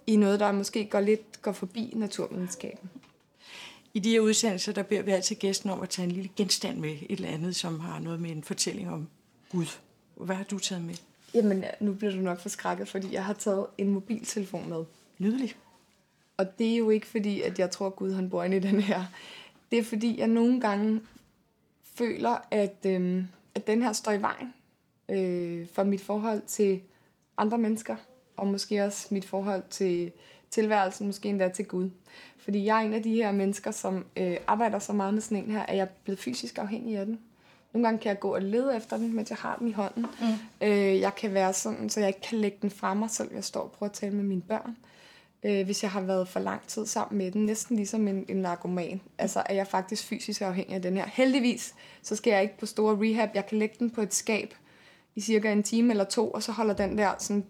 i 0.06 0.16
noget, 0.16 0.40
der 0.40 0.52
måske 0.52 0.84
går 0.84 1.00
lidt 1.00 1.42
går 1.42 1.52
forbi 1.52 1.92
naturvidenskaben. 1.96 2.90
I 3.94 3.98
de 3.98 4.10
her 4.10 4.20
udsendelser, 4.20 4.72
der 4.72 4.82
beder 4.82 5.02
vi 5.02 5.10
altid 5.10 5.36
gæsten 5.36 5.70
om 5.70 5.80
at 5.80 5.88
tage 5.88 6.08
en 6.08 6.12
lille 6.12 6.30
genstand 6.36 6.78
med, 6.78 6.90
et 6.90 7.10
eller 7.10 7.28
andet, 7.28 7.56
som 7.56 7.80
har 7.80 7.98
noget 7.98 8.20
med 8.20 8.30
en 8.30 8.42
fortælling 8.42 8.90
om 8.90 9.08
Gud. 9.50 9.66
Hvad 10.14 10.36
har 10.36 10.44
du 10.44 10.58
taget 10.58 10.84
med? 10.84 10.94
Jamen, 11.34 11.64
nu 11.80 11.92
bliver 11.92 12.12
du 12.12 12.18
nok 12.18 12.40
forskrækket, 12.40 12.88
fordi 12.88 13.12
jeg 13.12 13.24
har 13.24 13.32
taget 13.32 13.66
en 13.78 13.88
mobiltelefon 13.88 14.68
med. 14.68 14.84
Nydelig. 15.18 15.54
Og 16.36 16.58
det 16.58 16.72
er 16.72 16.76
jo 16.76 16.90
ikke 16.90 17.06
fordi, 17.06 17.40
at 17.40 17.58
jeg 17.58 17.70
tror, 17.70 17.86
at 17.86 17.96
Gud 17.96 18.12
han 18.12 18.30
bor 18.30 18.44
inde 18.44 18.56
i 18.56 18.60
den 18.60 18.80
her. 18.80 19.04
Det 19.70 19.78
er 19.78 19.84
fordi, 19.84 20.18
jeg 20.18 20.26
nogle 20.26 20.60
gange 20.60 21.00
føler, 21.94 22.38
at, 22.50 22.76
øhm, 22.86 23.28
at 23.54 23.66
den 23.66 23.82
her 23.82 23.92
står 23.92 24.12
i 24.12 24.22
vejen 24.22 24.54
øh, 25.08 25.66
for 25.72 25.84
mit 25.84 26.00
forhold 26.00 26.42
til 26.46 26.80
andre 27.36 27.58
mennesker, 27.58 27.96
og 28.36 28.46
måske 28.46 28.84
også 28.84 29.06
mit 29.10 29.24
forhold 29.24 29.62
til 29.70 30.12
tilværelsen, 30.50 31.06
måske 31.06 31.28
endda 31.28 31.48
til 31.48 31.64
Gud. 31.64 31.90
Fordi 32.38 32.64
jeg 32.64 32.76
er 32.76 32.86
en 32.86 32.94
af 32.94 33.02
de 33.02 33.14
her 33.14 33.32
mennesker, 33.32 33.70
som 33.70 34.06
øh, 34.16 34.36
arbejder 34.46 34.78
så 34.78 34.92
meget 34.92 35.14
med 35.14 35.22
sådan 35.22 35.44
en 35.44 35.50
her, 35.50 35.62
at 35.62 35.76
jeg 35.76 35.82
er 35.82 35.88
blevet 36.04 36.18
fysisk 36.18 36.58
afhængig 36.58 36.96
af 36.96 37.06
den. 37.06 37.18
Nogle 37.72 37.88
gange 37.88 37.98
kan 37.98 38.08
jeg 38.08 38.20
gå 38.20 38.34
og 38.34 38.42
lede 38.42 38.76
efter 38.76 38.96
den, 38.96 39.14
mens 39.14 39.30
jeg 39.30 39.38
har 39.38 39.56
den 39.56 39.68
i 39.68 39.72
hånden. 39.72 40.06
Mm. 40.20 40.66
Øh, 40.66 41.00
jeg 41.00 41.14
kan 41.14 41.34
være 41.34 41.52
sådan, 41.52 41.90
så 41.90 42.00
jeg 42.00 42.08
ikke 42.08 42.20
kan 42.20 42.38
lægge 42.38 42.58
den 42.62 42.70
fra 42.70 42.94
mig, 42.94 43.10
selv 43.10 43.34
jeg 43.34 43.44
står 43.44 43.60
og 43.60 43.70
prøver 43.70 43.90
at 43.90 43.96
tale 43.96 44.14
med 44.14 44.24
mine 44.24 44.42
børn. 44.42 44.76
Øh, 45.42 45.64
hvis 45.64 45.82
jeg 45.82 45.90
har 45.90 46.00
været 46.00 46.28
for 46.28 46.40
lang 46.40 46.66
tid 46.66 46.86
sammen 46.86 47.18
med 47.18 47.30
den, 47.30 47.46
næsten 47.46 47.76
ligesom 47.76 48.08
en, 48.08 48.24
en 48.28 48.36
narkoman. 48.36 49.00
Altså 49.18 49.42
er 49.46 49.54
jeg 49.54 49.66
faktisk 49.66 50.04
fysisk 50.04 50.42
afhængig 50.42 50.74
af 50.74 50.82
den 50.82 50.96
her. 50.96 51.06
Heldigvis, 51.12 51.74
så 52.02 52.16
skal 52.16 52.30
jeg 52.30 52.42
ikke 52.42 52.58
på 52.58 52.66
store 52.66 52.96
rehab. 53.00 53.30
Jeg 53.34 53.46
kan 53.46 53.58
lægge 53.58 53.76
den 53.78 53.90
på 53.90 54.00
et 54.00 54.14
skab 54.14 54.54
i 55.14 55.20
cirka 55.20 55.52
en 55.52 55.62
time 55.62 55.90
eller 55.90 56.04
to, 56.04 56.30
og 56.30 56.42
så 56.42 56.52
holder 56.52 56.74
den 56.74 56.98
der 56.98 57.12
sådan 57.18 57.44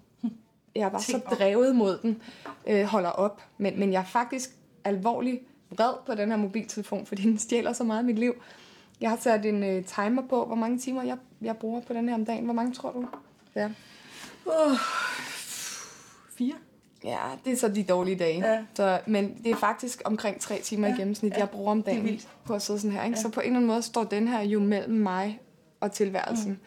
jeg 0.78 0.90
bare 0.90 1.02
så 1.02 1.18
drevet 1.18 1.76
mod 1.76 1.98
den, 1.98 2.22
øh, 2.66 2.84
holder 2.84 3.10
op. 3.10 3.42
Men, 3.58 3.78
men 3.78 3.92
jeg 3.92 4.00
er 4.00 4.04
faktisk 4.04 4.50
alvorligt 4.84 5.42
vred 5.70 5.92
på 6.06 6.14
den 6.14 6.30
her 6.30 6.36
mobiltelefon, 6.36 7.06
fordi 7.06 7.22
den 7.22 7.38
stjæler 7.38 7.72
så 7.72 7.84
meget 7.84 7.98
af 7.98 8.04
mit 8.04 8.18
liv. 8.18 8.34
Jeg 9.00 9.10
har 9.10 9.16
sat 9.16 9.46
en 9.46 9.62
øh, 9.62 9.84
timer 9.84 10.22
på, 10.28 10.44
hvor 10.44 10.54
mange 10.54 10.78
timer 10.78 11.02
jeg, 11.02 11.16
jeg 11.42 11.56
bruger 11.56 11.80
på 11.80 11.92
den 11.92 12.08
her 12.08 12.14
om 12.14 12.24
dagen. 12.24 12.44
Hvor 12.44 12.54
mange 12.54 12.72
tror 12.72 12.92
du? 12.92 13.06
Ja. 13.54 13.66
Uh, 14.46 14.78
fire. 16.38 16.54
Ja, 17.04 17.18
det 17.44 17.52
er 17.52 17.56
så 17.56 17.68
de 17.68 17.82
dårlige 17.82 18.16
dage. 18.16 18.52
Ja. 18.52 18.64
Så, 18.74 19.00
men 19.06 19.40
det 19.44 19.50
er 19.50 19.56
faktisk 19.56 20.02
omkring 20.04 20.40
tre 20.40 20.60
timer 20.62 20.88
ja. 20.88 20.94
i 20.94 20.96
gennemsnit, 20.96 21.32
ja. 21.32 21.38
jeg 21.38 21.50
bruger 21.50 21.70
om 21.70 21.82
dagen 21.82 22.20
på 22.44 22.54
at 22.54 22.62
sidde 22.62 22.80
sådan 22.80 22.96
her. 22.96 23.04
Ikke? 23.04 23.16
Ja. 23.16 23.22
Så 23.22 23.28
på 23.28 23.40
en 23.40 23.46
eller 23.46 23.56
anden 23.56 23.68
måde 23.68 23.82
står 23.82 24.04
den 24.04 24.28
her 24.28 24.40
jo 24.40 24.60
mellem 24.60 24.94
mig 24.94 25.40
og 25.80 25.92
tilværelsen. 25.92 26.50
Mm. 26.50 26.58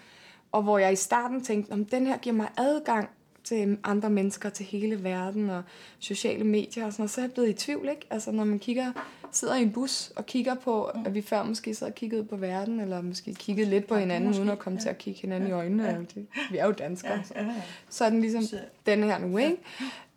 Og 0.52 0.64
hvor 0.64 0.78
jeg 0.78 0.94
i 0.94 0.96
starten 0.96 1.44
tænkte, 1.44 1.72
om 1.72 1.86
den 1.86 2.08
her 2.08 2.18
giver 2.18 2.36
mig 2.36 2.48
adgang 2.58 3.10
til 3.44 3.78
andre 3.84 4.10
mennesker, 4.10 4.50
til 4.50 4.66
hele 4.66 5.04
verden 5.04 5.50
og 5.50 5.64
sociale 6.00 6.44
medier 6.44 6.86
og 6.86 6.94
sådan 6.94 7.02
noget, 7.02 7.12
så 7.12 7.22
er 7.22 7.26
jeg 7.26 7.32
blevet 7.32 7.50
i 7.50 7.54
tvivl, 7.54 7.90
ikke? 7.90 8.08
Altså 8.10 8.32
når 8.32 8.44
man 8.44 8.60
kigger, 8.60 8.92
sidder 9.32 9.56
i 9.56 9.62
en 9.62 9.72
bus 9.72 10.12
og 10.16 10.26
kigger 10.26 10.56
på, 10.56 10.92
mm. 10.96 11.06
at 11.06 11.14
vi 11.14 11.22
før 11.22 11.44
måske 11.44 11.76
sad 11.76 11.88
og 11.88 11.96
kiggede 11.96 12.24
på 12.24 12.36
verden, 12.36 12.80
eller 12.80 13.02
måske 13.02 13.34
kiggede 13.34 13.70
lidt 13.70 13.88
på 13.88 13.96
hinanden, 13.96 14.28
måske, 14.28 14.42
uden 14.42 14.52
at 14.52 14.60
komme 14.60 14.78
ja. 14.80 14.82
til 14.82 14.90
at 14.90 14.98
kigge 14.98 15.22
hinanden 15.22 15.50
ja. 15.50 15.56
i 15.56 15.58
øjnene. 15.58 15.84
Ja. 15.84 15.98
Det, 15.98 16.28
vi 16.52 16.58
er 16.58 16.66
jo 16.66 16.72
danskere. 16.72 17.24
Ja, 17.36 17.42
ja, 17.42 17.48
ja. 17.48 17.54
Så. 17.90 17.98
så 17.98 18.06
er 18.06 18.10
den 18.10 18.22
ligesom 18.22 18.44
så. 18.44 18.60
den 18.86 19.04
her 19.04 19.20
nu, 19.20 19.38
ikke? 19.38 19.58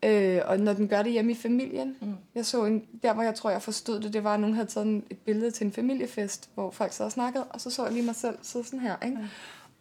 Øh, 0.05 0.43
og 0.47 0.61
når 0.61 0.73
den 0.73 0.89
gør 0.89 1.03
det 1.03 1.13
hjemme 1.13 1.33
i 1.33 1.35
familien. 1.35 1.97
Mm. 2.01 2.15
Jeg 2.35 2.47
så 2.47 2.65
en, 2.65 2.85
der, 3.03 3.15
hvor 3.15 3.23
jeg 3.23 3.35
tror, 3.35 3.51
jeg 3.51 3.63
forstod 3.63 4.01
det, 4.01 4.13
det 4.13 4.25
var, 4.25 4.35
at 4.35 4.41
nogen 4.41 4.55
havde 4.55 4.69
taget 4.69 5.03
et 5.11 5.19
billede 5.19 5.51
til 5.51 5.65
en 5.65 5.73
familiefest, 5.73 6.51
hvor 6.55 6.71
folk 6.71 6.93
sad 6.93 7.07
og 7.07 7.13
snakkede, 7.13 7.45
og 7.45 7.61
så 7.61 7.71
så 7.71 7.85
jeg 7.85 7.93
lige 7.93 8.07
mig 8.07 8.15
selv 8.15 8.39
sidde 8.43 8.65
sådan 8.65 8.81
her, 8.81 8.97
ikke? 9.05 9.19
Ja. 9.21 9.27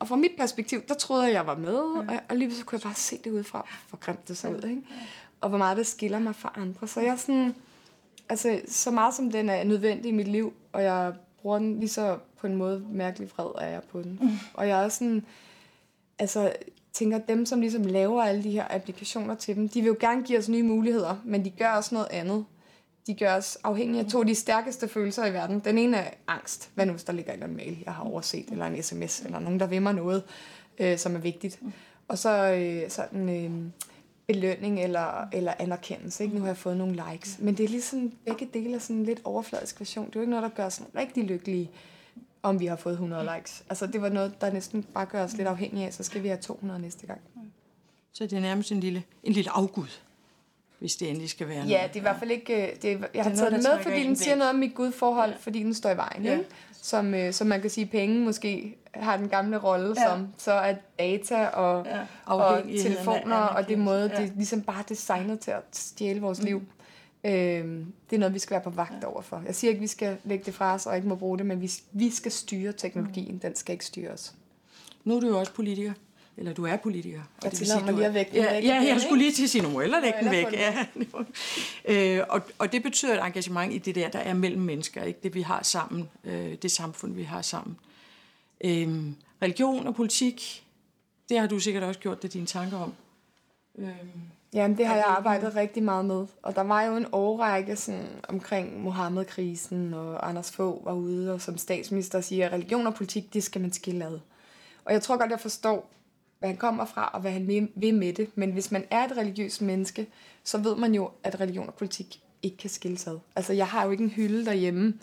Og 0.04 0.08
fra 0.08 0.16
mit 0.16 0.32
perspektiv, 0.38 0.82
der 0.88 0.94
troede 0.94 1.24
jeg, 1.24 1.34
jeg 1.34 1.48
var 1.48 1.56
med, 1.56 1.76
og, 1.76 2.06
og 2.30 2.36
lige 2.36 2.56
så 2.56 2.66
kunne 2.66 2.76
jeg 2.76 2.84
bare 2.84 2.96
se 2.96 3.18
det 3.24 3.32
udefra, 3.32 3.68
hvor 3.90 3.98
grimt 4.00 4.28
det 4.28 4.38
så 4.38 4.50
ud, 4.50 4.70
ikke? 4.70 4.82
Og 5.42 5.50
hvor 5.50 5.58
meget 5.58 5.78
det 5.78 5.88
skiller 5.88 6.20
mig 6.20 6.36
fra 6.36 6.54
andre. 6.56 6.88
Så 6.88 7.02
jeg 7.02 7.20
sådan, 7.20 7.56
altså 8.30 8.62
så 8.68 8.92
meget 8.92 9.14
som 9.14 9.32
den 9.32 9.50
er 9.50 9.64
nødvendig 9.64 10.10
i 10.10 10.12
mit 10.12 10.28
liv, 10.28 10.54
og 10.74 10.84
jeg 10.84 11.14
bruger 11.42 11.60
den 11.60 11.80
lige 11.80 11.90
så 11.90 12.18
på 12.40 12.48
en 12.48 12.56
måde 12.56 12.86
mærkelig 12.92 13.30
fred 13.30 13.46
er 13.58 13.68
jeg 13.68 13.82
på 13.92 14.02
den. 14.02 14.20
Mm. 14.22 14.30
Og 14.54 14.68
jeg 14.68 14.84
er 14.84 14.90
sådan, 14.90 15.26
altså 16.20 16.54
tænker, 16.94 17.18
dem 17.18 17.46
som 17.46 17.62
ligesom 17.62 17.84
laver 17.84 18.24
alle 18.24 18.44
de 18.44 18.52
her 18.52 18.66
applikationer 18.70 19.36
til 19.36 19.56
dem, 19.56 19.70
de 19.70 19.82
vil 19.82 19.88
jo 19.88 19.96
gerne 20.00 20.24
give 20.24 20.40
os 20.40 20.50
nye 20.50 20.64
muligheder, 20.64 21.16
men 21.24 21.46
de 21.46 21.50
gør 21.50 21.70
også 21.70 21.96
noget 21.96 22.08
andet 22.12 22.46
de 23.08 23.14
gør 23.14 23.36
os 23.36 23.58
afhængige 23.64 24.04
af 24.04 24.10
to 24.10 24.20
af 24.20 24.26
de 24.26 24.36
stærkeste 24.36 24.88
følelser 24.88 25.26
i 25.26 25.34
verden. 25.34 25.60
Den 25.60 25.78
ene 25.78 25.98
er 25.98 26.10
angst. 26.28 26.72
Hvad 26.76 26.86
nu, 26.86 26.92
hvis 26.92 27.04
der 27.04 27.14
ligger 27.14 27.34
en 27.34 27.56
mail, 27.56 27.84
jeg 27.86 27.94
har 27.94 28.04
overset, 28.04 28.50
eller 28.52 28.66
en 28.66 28.84
sms, 28.84 29.22
eller 29.22 29.40
nogen, 29.40 29.60
der 29.60 29.68
vil 29.68 29.82
mig 29.82 29.94
noget, 29.94 30.24
øh, 30.80 30.98
som 30.98 31.16
er 31.16 31.20
vigtigt. 31.20 31.60
Og 32.08 32.18
så 32.18 32.30
øh, 32.30 32.90
sådan 32.90 33.30
øh, 33.30 33.52
belønning 34.28 34.80
eller, 34.80 35.28
eller 35.34 35.54
anerkendelse. 35.60 36.24
Ikke? 36.24 36.36
Nu 36.36 36.42
har 36.42 36.48
jeg 36.48 36.58
fået 36.58 36.78
nogle 36.78 37.04
likes. 37.12 37.40
Men 37.40 37.58
det 37.58 37.64
er 37.64 37.70
ligesom, 37.70 38.12
begge 38.26 38.50
dele 38.54 38.76
er 38.76 38.80
sådan 38.80 38.96
en 38.96 39.06
lidt 39.06 39.22
overfladisk 39.24 39.80
version. 39.80 40.06
Det 40.06 40.16
er 40.16 40.20
jo 40.20 40.22
ikke 40.22 40.32
noget, 40.32 40.44
der 40.44 40.50
gør 40.50 40.66
os 40.66 40.82
rigtig 40.96 41.24
lykkelige, 41.24 41.72
om 42.44 42.60
vi 42.60 42.66
har 42.66 42.76
fået 42.76 42.94
100 42.94 43.30
likes. 43.36 43.64
Altså, 43.70 43.88
det 43.88 44.02
var 44.02 44.10
noget, 44.10 44.42
der 44.42 44.54
næsten 44.54 44.84
bare 44.84 45.06
gør 45.06 45.24
os 45.24 45.34
lidt 45.34 45.48
afhængige 45.48 45.86
af, 45.86 45.94
så 45.94 46.04
skal 46.04 46.24
vi 46.24 46.28
have 46.28 46.40
200 46.40 46.82
næste 46.82 47.08
gang. 47.08 47.22
Så 48.14 48.24
det 48.24 48.34
er 48.34 48.42
nærmest 48.42 48.72
en 48.72 48.80
lille, 48.80 49.04
en 49.24 49.34
lille 49.34 49.52
afgud 49.52 49.88
hvis 50.84 50.96
det 50.96 51.10
endelig 51.10 51.30
skal 51.30 51.48
være 51.48 51.58
noget. 51.58 51.72
Ja, 51.72 51.84
det 51.88 51.96
er 51.96 52.00
i 52.00 52.02
hvert 52.02 52.16
fald 52.20 52.32
ikke... 52.32 52.68
Øh, 52.68 52.76
det 52.82 52.92
er, 52.92 52.98
jeg 53.14 53.24
har 53.24 53.36
taget 53.36 53.52
den 53.52 53.64
med, 53.64 53.84
fordi 53.84 54.04
den 54.04 54.16
siger 54.16 54.36
noget 54.36 54.50
om 54.50 54.56
mit 54.56 54.76
gudforhold, 54.76 55.32
ja. 55.32 55.38
fordi 55.40 55.64
den 55.64 55.74
står 55.74 55.90
i 55.90 55.98
vejen. 55.98 56.24
Ja. 56.24 56.32
Ikke? 56.32 56.46
Som, 56.82 57.14
øh, 57.14 57.34
som 57.34 57.48
man 57.48 57.62
kan 57.62 57.70
sige, 57.70 57.86
penge 57.86 58.20
måske 58.20 58.76
har 58.94 59.18
den 59.18 59.30
gamle 59.30 59.58
rolle 59.58 59.96
ja. 59.98 60.08
som, 60.08 60.28
så 60.38 60.52
er 60.52 60.76
data 61.00 61.46
og, 61.46 61.86
ja. 61.86 62.00
og 62.26 62.64
telefoner 62.64 63.36
og 63.36 63.68
det 63.68 63.80
måde, 63.80 64.12
ja. 64.14 64.22
det 64.22 64.30
er 64.30 64.36
ligesom 64.36 64.62
bare 64.62 64.84
designet 64.90 65.40
til 65.40 65.52
at 65.52 65.64
stjæle 65.72 66.22
vores 66.22 66.40
mm. 66.40 66.46
liv. 66.46 66.62
Øh, 67.24 67.32
det 68.10 68.16
er 68.16 68.18
noget, 68.18 68.34
vi 68.34 68.40
skal 68.40 68.52
være 68.56 68.64
på 68.64 68.70
vagt 68.70 69.02
ja. 69.02 69.08
over 69.08 69.22
for. 69.22 69.44
Jeg 69.46 69.56
siger 69.56 69.70
ikke, 69.70 69.80
at 69.80 69.82
vi 69.82 69.88
skal 69.88 70.18
lægge 70.24 70.46
det 70.46 70.54
fra 70.54 70.74
os 70.74 70.86
og 70.86 70.96
ikke 70.96 71.08
må 71.08 71.16
bruge 71.16 71.38
det, 71.38 71.46
men 71.46 71.62
vi, 71.62 71.72
vi 71.92 72.10
skal 72.10 72.32
styre 72.32 72.72
teknologien. 72.72 73.34
Mm. 73.34 73.40
Den 73.40 73.56
skal 73.56 73.74
ikke 73.74 73.86
styre 73.86 74.12
os. 74.12 74.34
Nu 75.04 75.16
er 75.16 75.20
du 75.20 75.28
jo 75.28 75.40
også 75.40 75.54
politiker 75.54 75.94
eller 76.38 76.54
du 76.54 76.66
er 76.66 76.76
politiker. 76.76 77.22
Og 77.38 77.52
det 77.52 77.60
vil 77.60 77.68
sige, 77.68 77.80
du 77.80 78.00
er, 78.00 78.10
væk, 78.10 78.30
ja, 78.34 78.54
væk 78.54 78.64
ja, 78.64 78.74
jeg 78.74 79.02
skulle 79.02 79.24
lige 79.24 79.32
til 79.32 79.44
at 79.44 79.50
sige, 79.50 79.62
nu 79.62 79.70
må 79.70 79.82
eller 79.82 80.00
lægge 80.00 80.20
den 80.22 80.32
væk. 80.32 80.46
Ja. 80.54 80.86
øh, 82.20 82.26
og, 82.30 82.42
og 82.60 82.72
det 82.72 82.84
betyder 82.84 83.14
et 83.14 83.26
engagement 83.26 83.74
i 83.74 83.78
det 83.78 83.96
der, 83.96 84.10
der 84.10 84.20
er 84.20 84.34
mellem 84.34 84.62
mennesker, 84.62 85.04
ikke? 85.04 85.20
det 85.24 85.36
vi 85.36 85.42
har 85.42 85.64
sammen, 85.64 86.10
øh, 86.24 86.56
det 86.62 86.72
samfund, 86.72 87.14
vi 87.16 87.24
har 87.24 87.42
sammen. 87.42 87.78
Øh, 88.64 88.90
religion 89.42 89.88
og 89.88 89.96
politik, 89.96 90.64
det 91.30 91.40
har 91.40 91.48
du 91.48 91.60
sikkert 91.60 91.84
også 91.84 92.00
gjort 92.00 92.24
det 92.24 92.34
dine 92.34 92.46
tanker 92.46 92.78
om. 92.78 92.94
Øh, 93.78 93.88
Jamen, 94.54 94.78
det 94.78 94.88
har 94.88 94.96
jeg 94.96 95.06
arbejdet 95.06 95.56
rigtig 95.56 95.84
meget 95.84 96.06
med. 96.06 96.26
Og 96.44 96.56
der 96.56 96.62
var 96.62 96.84
jo 96.84 96.96
en 96.96 97.06
årrække 97.12 97.76
sådan, 97.76 98.08
omkring 98.30 98.82
Mohammed-krisen, 98.82 99.94
og 99.94 100.30
Anders 100.30 100.52
Fogh 100.52 100.86
var 100.86 100.94
ude 100.94 101.34
og 101.34 101.42
som 101.42 101.58
statsminister 101.58 102.22
siger, 102.22 102.46
at 102.46 102.54
religion 102.54 102.88
og 102.88 102.94
politik, 102.94 103.34
det 103.34 103.44
skal 103.44 103.62
man 103.62 103.72
skille 103.72 104.06
ad. 104.06 104.20
Og 104.86 104.94
jeg 104.94 105.02
tror 105.02 105.18
godt, 105.18 105.32
jeg 105.32 105.40
forstår 105.40 105.90
hvad 106.44 106.50
han 106.50 106.58
kommer 106.58 106.86
fra, 106.86 107.10
og 107.14 107.22
hvad 107.22 107.32
han 107.32 107.70
vil 107.76 107.94
med 107.94 108.14
det. 108.14 108.30
Men 108.36 108.52
hvis 108.52 108.72
man 108.72 108.86
er 108.92 109.06
et 109.06 109.18
religiøst 109.18 109.62
menneske, 109.62 110.08
så 110.44 110.58
ved 110.58 110.76
man 110.76 110.96
jo, 110.96 111.10
at 111.24 111.40
religion 111.40 111.68
og 111.68 111.74
politik 111.74 112.20
ikke 112.42 112.58
kan 112.58 112.70
skilles 112.70 113.08
ad. 113.08 113.20
Altså, 113.36 113.54
jeg 113.54 113.68
har 113.68 113.86
jo 113.86 113.92
ikke 113.92 114.04
en 114.04 114.10
hylde 114.10 114.46
derhjemme, 114.46 114.94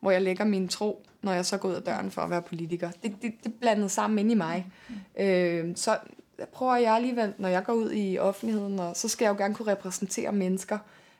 hvor 0.00 0.10
jeg 0.10 0.22
lægger 0.22 0.44
min 0.44 0.68
tro, 0.68 1.02
når 1.22 1.32
jeg 1.32 1.46
så 1.46 1.58
går 1.58 1.68
ud 1.68 1.74
af 1.74 1.82
døren 1.82 2.10
for 2.10 2.22
at 2.22 2.30
være 2.30 2.42
politiker. 2.42 2.90
Det, 3.02 3.14
det, 3.22 3.32
det 3.44 3.54
blandet 3.54 3.90
sammen 3.90 4.18
ind 4.18 4.30
i 4.30 4.34
mig. 4.34 4.66
Mm. 4.88 5.22
Øh, 5.24 5.76
så 5.76 5.98
prøver 6.52 6.76
jeg 6.76 6.94
alligevel, 6.94 7.34
når 7.38 7.48
jeg 7.48 7.64
går 7.64 7.72
ud 7.72 7.92
i 7.92 8.18
offentligheden, 8.18 8.78
og 8.78 8.96
så 8.96 9.08
skal 9.08 9.24
jeg 9.24 9.32
jo 9.32 9.38
gerne 9.38 9.54
kunne 9.54 9.72
repræsentere 9.72 10.32
mennesker, 10.32 10.78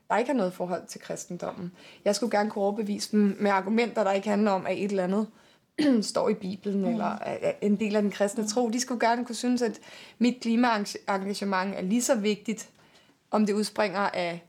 der 0.08 0.16
ikke 0.16 0.30
har 0.30 0.36
noget 0.36 0.52
forhold 0.52 0.86
til 0.86 1.00
kristendommen. 1.00 1.72
Jeg 2.04 2.14
skulle 2.14 2.38
gerne 2.38 2.50
kunne 2.50 2.64
overbevise 2.64 3.12
dem 3.12 3.36
med 3.40 3.50
argumenter, 3.50 4.04
der 4.04 4.12
ikke 4.12 4.28
handler 4.28 4.50
om, 4.50 4.66
at 4.66 4.84
et 4.84 4.90
eller 4.90 5.04
andet 5.04 5.26
står 6.02 6.28
i 6.28 6.34
Bibelen, 6.34 6.80
mm. 6.80 6.88
eller 6.88 7.18
er 7.22 7.52
en 7.60 7.76
del 7.76 7.96
af 7.96 8.02
den 8.02 8.10
kristne 8.10 8.46
tro. 8.46 8.70
De 8.70 8.80
skulle 8.80 9.06
gerne 9.06 9.24
kunne 9.24 9.34
synes, 9.34 9.62
at 9.62 9.80
mit 10.18 10.40
klimaengagement 10.40 11.74
er 11.74 11.82
lige 11.82 12.02
så 12.02 12.14
vigtigt, 12.14 12.68
om 13.30 13.46
det 13.46 13.52
udspringer 13.52 13.98
af 14.00 14.42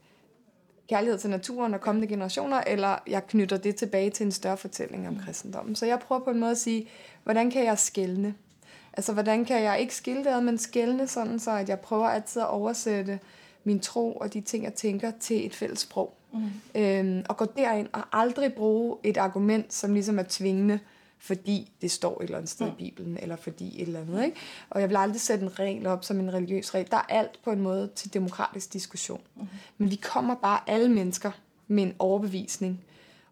kærlighed 0.88 1.18
til 1.18 1.30
naturen 1.30 1.74
og 1.74 1.80
kommende 1.80 2.08
generationer, 2.08 2.60
eller 2.66 2.98
jeg 3.06 3.26
knytter 3.26 3.56
det 3.56 3.76
tilbage 3.76 4.10
til 4.10 4.26
en 4.26 4.32
større 4.32 4.56
fortælling 4.56 5.08
om 5.08 5.18
kristendommen. 5.24 5.76
Så 5.76 5.86
jeg 5.86 5.98
prøver 5.98 6.24
på 6.24 6.30
en 6.30 6.40
måde 6.40 6.50
at 6.50 6.58
sige, 6.58 6.88
hvordan 7.24 7.50
kan 7.50 7.64
jeg 7.64 7.78
skælne? 7.78 8.34
Altså, 8.92 9.12
hvordan 9.12 9.44
kan 9.44 9.62
jeg 9.62 9.80
ikke 9.80 9.94
skille 9.94 10.24
det, 10.24 10.42
men 10.42 10.58
skælne 10.58 11.08
sådan, 11.08 11.38
så 11.38 11.50
at 11.50 11.68
jeg 11.68 11.80
prøver 11.80 12.06
altid 12.06 12.42
at 12.42 12.48
oversætte 12.48 13.18
min 13.64 13.80
tro 13.80 14.12
og 14.12 14.34
de 14.34 14.40
ting, 14.40 14.64
jeg 14.64 14.74
tænker, 14.74 15.12
til 15.20 15.46
et 15.46 15.54
fælles 15.54 15.80
sprog. 15.80 16.14
Mm. 16.32 16.80
Øhm, 16.80 17.24
og 17.28 17.36
gå 17.36 17.44
derind 17.44 17.88
og 17.92 18.02
aldrig 18.12 18.54
bruge 18.54 18.96
et 19.02 19.16
argument, 19.16 19.72
som 19.72 19.94
ligesom 19.94 20.18
er 20.18 20.24
tvingende, 20.28 20.80
fordi 21.24 21.72
det 21.82 21.90
står 21.90 22.20
et 22.20 22.24
eller 22.24 22.38
andet 22.38 22.50
sted 22.50 22.66
mm. 22.66 22.72
i 22.72 22.76
Bibelen, 22.78 23.18
eller 23.22 23.36
fordi 23.36 23.82
et 23.82 23.86
eller 23.86 24.00
andet. 24.00 24.24
Ikke? 24.24 24.36
Og 24.70 24.80
jeg 24.80 24.88
vil 24.88 24.96
aldrig 24.96 25.20
sætte 25.20 25.44
en 25.44 25.58
regel 25.58 25.86
op 25.86 26.04
som 26.04 26.20
en 26.20 26.32
religiøs 26.32 26.74
regel. 26.74 26.90
Der 26.90 26.96
er 26.96 27.02
alt 27.08 27.40
på 27.44 27.50
en 27.50 27.60
måde 27.60 27.90
til 27.94 28.14
demokratisk 28.14 28.72
diskussion. 28.72 29.20
Mm. 29.36 29.46
Men 29.78 29.90
vi 29.90 29.96
kommer 29.96 30.34
bare 30.34 30.60
alle 30.66 30.88
mennesker 30.88 31.30
med 31.68 31.82
en 31.82 31.94
overbevisning, 31.98 32.84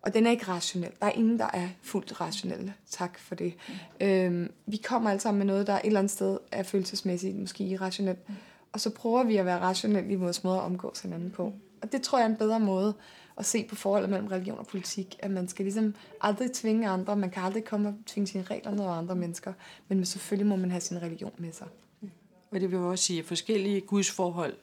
og 0.03 0.15
den 0.15 0.27
er 0.27 0.31
ikke 0.31 0.49
rationel. 0.49 0.91
Der 1.01 1.07
er 1.07 1.11
ingen, 1.11 1.39
der 1.39 1.49
er 1.53 1.69
fuldt 1.83 2.21
rationelle. 2.21 2.75
Tak 2.91 3.19
for 3.19 3.35
det. 3.35 3.55
Mm. 4.01 4.07
Øhm, 4.07 4.53
vi 4.67 4.77
kommer 4.77 5.11
alle 5.11 5.21
sammen 5.21 5.39
med 5.39 5.47
noget, 5.47 5.67
der 5.67 5.75
et 5.75 5.81
eller 5.85 5.99
andet 5.99 6.11
sted 6.11 6.39
er 6.53 6.63
følelsesmæssigt, 6.63 7.37
måske 7.37 7.65
irrationelt. 7.65 8.29
Mm. 8.29 8.35
Og 8.73 8.81
så 8.81 8.91
prøver 8.91 9.25
vi 9.25 9.37
at 9.37 9.47
være 9.47 9.61
rationelle 9.61 10.13
i 10.13 10.17
vores 10.17 10.45
måde 10.45 10.57
at 10.57 10.63
omgås 10.63 11.01
hinanden 11.01 11.31
på. 11.31 11.53
Og 11.83 11.93
det 11.93 12.03
tror 12.03 12.19
jeg 12.19 12.25
er 12.25 12.31
en 12.31 12.37
bedre 12.37 12.61
måde 12.61 12.95
at 13.39 13.47
se 13.47 13.67
på 13.69 13.75
forholdet 13.75 14.11
mellem 14.11 14.27
religion 14.29 14.59
og 14.59 14.67
politik. 14.67 15.17
At 15.19 15.31
man 15.31 15.49
skal 15.49 15.65
ligesom 15.65 15.95
aldrig 16.21 16.53
tvinge 16.53 16.89
andre. 16.89 17.17
Man 17.17 17.31
kan 17.31 17.43
aldrig 17.43 17.65
komme 17.65 17.89
og 17.89 17.95
tvinge 18.07 18.27
sine 18.27 18.43
regler 18.43 18.71
ned 18.71 18.81
over 18.81 18.93
andre 18.93 19.15
mennesker. 19.15 19.53
Men 19.89 20.05
selvfølgelig 20.05 20.47
må 20.47 20.57
man 20.57 20.71
have 20.71 20.81
sin 20.81 21.03
religion 21.03 21.33
med 21.39 21.53
sig. 21.53 21.67
Og 22.51 22.61
det 22.61 22.71
vil 22.71 22.77
jo 22.77 22.91
også 22.91 23.05
sige, 23.05 23.19
at 23.19 23.25
forskellige 23.25 23.81
gudsforhold 23.81 24.57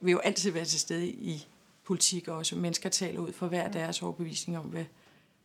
vil 0.00 0.12
jo 0.12 0.18
altid 0.18 0.50
være 0.50 0.64
til 0.64 0.80
stede 0.80 1.08
i 1.08 1.46
politik 1.84 2.28
også. 2.28 2.56
Mennesker 2.56 2.88
taler 2.88 3.20
ud 3.20 3.32
for 3.32 3.46
hver 3.46 3.68
deres 3.68 4.02
overbevisning 4.02 4.58
om, 4.58 4.64
hvad, 4.64 4.84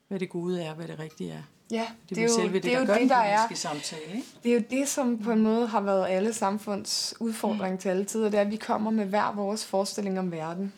hvad 0.08 0.20
det 0.20 0.30
gode 0.30 0.62
er, 0.62 0.74
hvad 0.74 0.88
det 0.88 1.00
rigtige 1.00 1.32
er. 1.32 1.44
Ja, 1.74 1.88
det, 2.10 2.10
det 2.10 2.18
er 2.18 2.24
jo 2.24 2.34
selve 2.36 2.54
det, 2.54 2.64
det, 2.64 2.74
er 2.74 2.80
jo 2.80 2.86
der 2.86 2.98
det, 2.98 3.10
der 3.10 3.16
er, 3.16 3.54
samtale, 3.54 4.02
ikke? 4.16 4.28
Det 4.44 4.52
er 4.52 4.56
jo 4.56 4.64
det, 4.72 4.88
som 4.88 5.18
på 5.18 5.32
en 5.32 5.40
måde 5.40 5.68
har 5.68 5.82
været 5.82 6.08
alle 6.10 6.34
samfunds 6.34 7.14
udfordring 7.20 7.74
mm. 7.74 7.78
til 7.78 7.90
alle 7.90 8.06
tider, 8.06 8.30
det 8.30 8.38
er, 8.38 8.42
at 8.42 8.52
vi 8.52 8.56
kommer 8.56 8.92
med 8.92 9.06
hver 9.06 9.34
vores 9.36 9.66
forestilling 9.66 10.20
om 10.20 10.32
verden. 10.32 10.74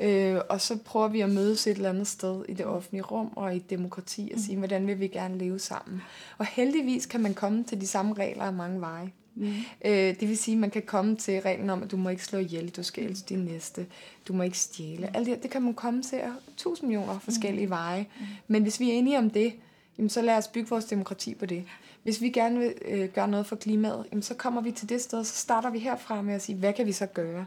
Øh, 0.00 0.40
og 0.48 0.60
så 0.60 0.76
prøver 0.76 1.08
vi 1.08 1.20
at 1.20 1.30
mødes 1.30 1.66
et 1.66 1.76
eller 1.76 1.88
andet 1.88 2.06
sted 2.06 2.44
i 2.48 2.54
det 2.54 2.66
offentlige 2.66 3.02
rum 3.02 3.30
og 3.36 3.54
i 3.54 3.56
et 3.56 3.70
demokrati 3.70 4.30
og 4.34 4.40
sige, 4.40 4.54
mm. 4.54 4.60
hvordan 4.60 4.86
vil 4.86 5.00
vi 5.00 5.08
gerne 5.08 5.38
leve 5.38 5.58
sammen. 5.58 6.02
Og 6.38 6.46
heldigvis 6.46 7.06
kan 7.06 7.20
man 7.20 7.34
komme 7.34 7.64
til 7.64 7.80
de 7.80 7.86
samme 7.86 8.14
regler 8.14 8.44
af 8.44 8.52
mange 8.52 8.80
veje. 8.80 9.12
Mm. 9.34 9.52
Øh, 9.84 10.20
det 10.20 10.28
vil 10.28 10.38
sige, 10.38 10.54
at 10.54 10.60
man 10.60 10.70
kan 10.70 10.82
komme 10.82 11.16
til 11.16 11.40
reglen 11.40 11.70
om, 11.70 11.82
at 11.82 11.90
du 11.90 11.96
må 11.96 12.08
ikke 12.08 12.24
slå 12.24 12.38
ihjel, 12.38 12.68
du 12.68 12.82
skal 12.82 13.04
elske 13.04 13.28
din 13.28 13.38
næste, 13.38 13.86
du 14.28 14.32
må 14.32 14.42
ikke 14.42 14.58
stjæle. 14.58 15.16
Alt 15.16 15.26
det, 15.26 15.42
det 15.42 15.50
kan 15.50 15.62
man 15.62 15.74
komme 15.74 16.02
til 16.02 16.16
af 16.16 16.30
tusind 16.56 16.88
millioner 16.88 17.18
forskellige 17.18 17.66
mm. 17.66 17.70
veje. 17.70 18.06
Mm. 18.18 18.26
Men 18.48 18.62
hvis 18.62 18.80
vi 18.80 18.90
er 18.90 18.94
enige 18.94 19.18
om 19.18 19.30
det, 19.30 19.52
jamen 19.98 20.10
så 20.10 20.22
lad 20.22 20.36
os 20.36 20.48
bygge 20.48 20.68
vores 20.70 20.84
demokrati 20.84 21.34
på 21.34 21.46
det. 21.46 21.64
Hvis 22.02 22.20
vi 22.20 22.30
gerne 22.30 22.58
vil 22.58 22.74
øh, 22.84 23.08
gøre 23.08 23.28
noget 23.28 23.46
for 23.46 23.56
klimaet, 23.56 24.06
jamen 24.10 24.22
så 24.22 24.34
kommer 24.34 24.60
vi 24.60 24.72
til 24.72 24.88
det 24.88 25.00
sted, 25.00 25.24
så 25.24 25.34
starter 25.34 25.70
vi 25.70 25.78
herfra 25.78 26.22
med 26.22 26.34
at 26.34 26.42
sige, 26.42 26.58
hvad 26.58 26.72
kan 26.72 26.86
vi 26.86 26.92
så 26.92 27.06
gøre? 27.06 27.46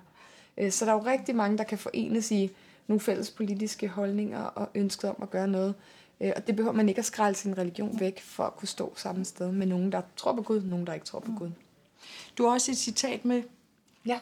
Øh, 0.57 0.71
så 0.71 0.86
der 0.86 0.91
er 0.91 0.95
jo 0.95 1.05
rigtig 1.05 1.36
mange, 1.36 1.57
der 1.57 1.63
kan 1.63 1.77
forenes 1.77 2.31
i 2.31 2.51
nogle 2.88 3.01
fælles 3.01 3.31
politiske 3.31 3.88
holdninger 3.88 4.43
og 4.43 4.69
ønsket 4.75 5.10
om 5.10 5.15
at 5.21 5.29
gøre 5.29 5.47
noget. 5.47 5.75
Øh, 6.21 6.31
og 6.36 6.47
det 6.47 6.55
behøver 6.55 6.75
man 6.75 6.89
ikke 6.89 6.99
at 6.99 7.05
skrælle 7.05 7.36
sin 7.36 7.57
religion 7.57 7.99
væk 7.99 8.21
for 8.21 8.43
at 8.43 8.55
kunne 8.55 8.67
stå 8.67 8.93
samme 8.95 9.25
sted 9.25 9.51
med 9.51 9.67
nogen, 9.67 9.91
der 9.91 10.01
tror 10.15 10.33
på 10.33 10.41
Gud, 10.41 10.62
nogen, 10.62 10.88
der 10.88 10.93
ikke 10.93 11.05
tror 11.05 11.19
på 11.19 11.31
Gud. 11.38 11.49
Du 12.38 12.43
har 12.45 12.51
også 12.51 12.71
et 12.71 12.77
citat 12.77 13.25
med. 13.25 13.43
Ja. 14.05 14.19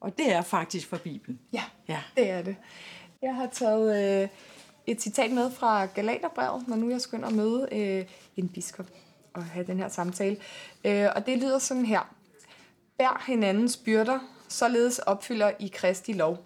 Og 0.00 0.18
det 0.18 0.32
er 0.32 0.42
faktisk 0.42 0.88
fra 0.88 0.96
Bibelen. 0.96 1.38
Ja, 1.52 1.62
ja. 1.88 2.00
det 2.16 2.30
er 2.30 2.42
det. 2.42 2.56
Jeg 3.22 3.34
har 3.34 3.46
taget 3.46 4.22
øh, 4.22 4.28
et 4.90 5.02
citat 5.02 5.30
med 5.30 5.50
fra 5.50 5.86
Galaterbrevet, 5.86 6.68
når 6.68 6.76
nu 6.76 6.90
jeg 6.90 7.00
skynder 7.00 7.28
at 7.28 7.34
møde 7.34 7.68
øh, 7.72 8.04
en 8.36 8.48
biskop 8.48 8.86
og 9.32 9.44
have 9.44 9.66
den 9.66 9.78
her 9.78 9.88
samtale. 9.88 10.36
Øh, 10.84 11.08
og 11.16 11.26
det 11.26 11.38
lyder 11.38 11.58
sådan 11.58 11.86
her. 11.86 12.14
Bær 12.98 13.24
hinandens 13.26 13.76
byrder, 13.76 14.18
således 14.48 14.98
opfylder 14.98 15.50
i 15.58 15.70
Kristi 15.74 16.12
lov. 16.12 16.44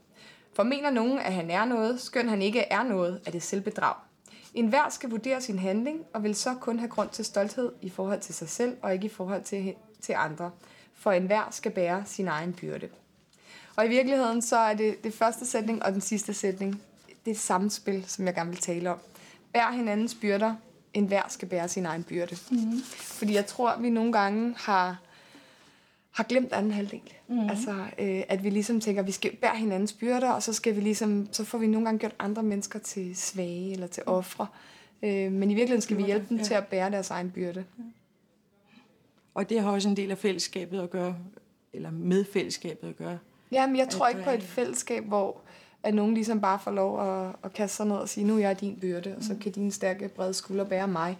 For 0.54 0.62
mener 0.62 0.90
nogen, 0.90 1.18
at 1.18 1.32
han 1.32 1.50
er 1.50 1.64
noget, 1.64 2.00
skøn 2.00 2.28
han 2.28 2.42
ikke 2.42 2.60
er 2.60 2.82
noget, 2.82 3.20
er 3.26 3.30
det 3.30 3.42
selvbedrag. 3.42 3.94
En 4.54 4.66
hver 4.66 4.88
skal 4.88 5.10
vurdere 5.10 5.40
sin 5.40 5.58
handling, 5.58 6.00
og 6.12 6.22
vil 6.22 6.34
så 6.34 6.54
kun 6.60 6.78
have 6.78 6.88
grund 6.88 7.08
til 7.08 7.24
stolthed 7.24 7.72
i 7.82 7.90
forhold 7.90 8.20
til 8.20 8.34
sig 8.34 8.48
selv, 8.48 8.76
og 8.82 8.92
ikke 8.92 9.06
i 9.06 9.08
forhold 9.08 9.42
til, 9.42 9.74
til 10.00 10.14
andre. 10.18 10.50
For 10.94 11.12
enhver 11.12 11.48
skal 11.50 11.72
bære 11.72 12.02
sin 12.06 12.28
egen 12.28 12.52
byrde. 12.52 12.88
Og 13.76 13.86
i 13.86 13.88
virkeligheden 13.88 14.42
så 14.42 14.56
er 14.56 14.74
det 14.74 15.04
det 15.04 15.14
første 15.14 15.46
sætning 15.46 15.82
og 15.82 15.92
den 15.92 16.00
sidste 16.00 16.34
sætning, 16.34 16.82
det 17.26 17.38
samspil, 17.38 18.04
som 18.06 18.26
jeg 18.26 18.34
gerne 18.34 18.50
vil 18.50 18.58
tale 18.58 18.90
om. 18.90 18.98
Bær 19.52 19.72
hinandens 19.72 20.14
byrder, 20.14 20.54
en 20.94 21.06
hver 21.06 21.22
skal 21.28 21.48
bære 21.48 21.68
sin 21.68 21.86
egen 21.86 22.02
byrde. 22.02 22.36
Mm. 22.50 22.82
Fordi 22.92 23.34
jeg 23.34 23.46
tror, 23.46 23.70
at 23.70 23.82
vi 23.82 23.90
nogle 23.90 24.12
gange 24.12 24.54
har, 24.58 25.00
har 26.10 26.24
glemt 26.24 26.52
anden 26.52 26.72
halvdel. 26.72 27.12
Mm. 27.28 27.48
Altså, 27.48 27.70
øh, 27.98 28.22
at 28.28 28.44
vi 28.44 28.50
ligesom 28.50 28.80
tænker, 28.80 29.02
at 29.02 29.06
vi 29.06 29.12
skal 29.12 29.36
bære 29.36 29.56
hinandens 29.56 29.92
byrder, 29.92 30.30
og 30.30 30.42
så, 30.42 30.52
skal 30.52 30.76
vi 30.76 30.80
ligesom, 30.80 31.28
så 31.32 31.44
får 31.44 31.58
vi 31.58 31.66
nogle 31.66 31.86
gange 31.86 31.98
gjort 31.98 32.14
andre 32.18 32.42
mennesker 32.42 32.78
til 32.78 33.16
svage 33.16 33.72
eller 33.72 33.86
til 33.86 34.02
ofre. 34.06 34.46
Øh, 35.02 35.32
men 35.32 35.50
i 35.50 35.54
virkeligheden 35.54 35.82
skal 35.82 35.96
vi 35.96 36.04
hjælpe 36.04 36.26
dem 36.28 36.36
ja. 36.36 36.42
til 36.42 36.54
at 36.54 36.66
bære 36.66 36.90
deres 36.90 37.10
egen 37.10 37.30
byrde. 37.30 37.64
Ja. 37.78 37.84
Og 39.34 39.48
det 39.48 39.60
har 39.60 39.70
også 39.70 39.88
en 39.88 39.96
del 39.96 40.10
af 40.10 40.18
fællesskabet 40.18 40.80
at 40.80 40.90
gøre, 40.90 41.16
eller 41.72 41.90
med 41.90 42.24
fællesskabet 42.24 42.88
at 42.88 42.96
gøre. 42.96 43.18
Jamen, 43.52 43.76
jeg 43.76 43.88
tror 43.88 44.08
ikke 44.08 44.22
på 44.22 44.30
et 44.30 44.42
fællesskab, 44.42 45.04
hvor 45.04 45.40
at 45.84 45.94
nogen 45.94 46.14
ligesom 46.14 46.40
bare 46.40 46.58
får 46.58 46.70
lov 46.70 47.00
at, 47.00 47.32
at 47.42 47.52
kaste 47.52 47.76
sig 47.76 47.86
ned 47.86 47.96
og 47.96 48.08
sige, 48.08 48.26
nu 48.26 48.34
er 48.34 48.38
jeg 48.38 48.60
din 48.60 48.78
byrde, 48.80 49.14
og 49.16 49.24
så 49.24 49.36
kan 49.40 49.52
dine 49.52 49.72
stærke, 49.72 50.08
brede 50.08 50.34
skuldre 50.34 50.66
bære 50.66 50.88
mig. 50.88 51.18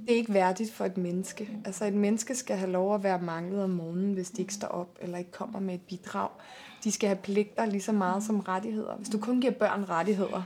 Det 0.00 0.12
er 0.12 0.16
ikke 0.16 0.34
værdigt 0.34 0.72
for 0.72 0.84
et 0.84 0.96
menneske. 0.96 1.48
Altså 1.64 1.84
et 1.84 1.94
menneske 1.94 2.34
skal 2.34 2.56
have 2.56 2.70
lov 2.70 2.94
at 2.94 3.02
være 3.02 3.18
manglet 3.18 3.64
om 3.64 3.70
morgenen, 3.70 4.12
hvis 4.12 4.30
de 4.30 4.42
ikke 4.42 4.54
står 4.54 4.68
op 4.68 4.98
eller 5.00 5.18
ikke 5.18 5.30
kommer 5.30 5.60
med 5.60 5.74
et 5.74 5.80
bidrag. 5.80 6.28
De 6.84 6.92
skal 6.92 7.08
have 7.08 7.18
pligter 7.18 7.66
lige 7.66 7.82
så 7.82 7.92
meget 7.92 8.22
som 8.22 8.40
rettigheder. 8.40 8.96
Hvis 8.96 9.08
du 9.08 9.18
kun 9.18 9.40
giver 9.40 9.52
børn 9.52 9.84
rettigheder, 9.88 10.42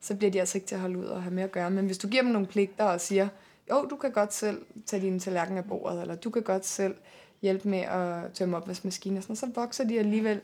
så 0.00 0.16
bliver 0.16 0.30
de 0.30 0.40
altså 0.40 0.58
ikke 0.58 0.68
til 0.68 0.74
at 0.74 0.80
holde 0.80 0.98
ud 0.98 1.04
og 1.04 1.22
have 1.22 1.34
med 1.34 1.42
at 1.42 1.52
gøre. 1.52 1.70
Men 1.70 1.86
hvis 1.86 1.98
du 1.98 2.08
giver 2.08 2.22
dem 2.22 2.32
nogle 2.32 2.46
pligter 2.46 2.84
og 2.84 3.00
siger, 3.00 3.28
jo, 3.70 3.86
du 3.90 3.96
kan 3.96 4.12
godt 4.12 4.34
selv 4.34 4.62
tage 4.86 5.02
din 5.02 5.20
tallerken 5.20 5.56
af 5.56 5.64
bordet, 5.64 6.00
eller 6.00 6.14
du 6.14 6.30
kan 6.30 6.42
godt 6.42 6.66
selv 6.66 6.94
hjælpe 7.42 7.68
med 7.68 7.78
at 7.78 8.32
tømme 8.34 8.56
opvaskemaskinen, 8.56 9.22
og 9.28 9.36
så 9.36 9.50
vokser 9.54 9.84
de 9.84 9.98
alligevel 9.98 10.40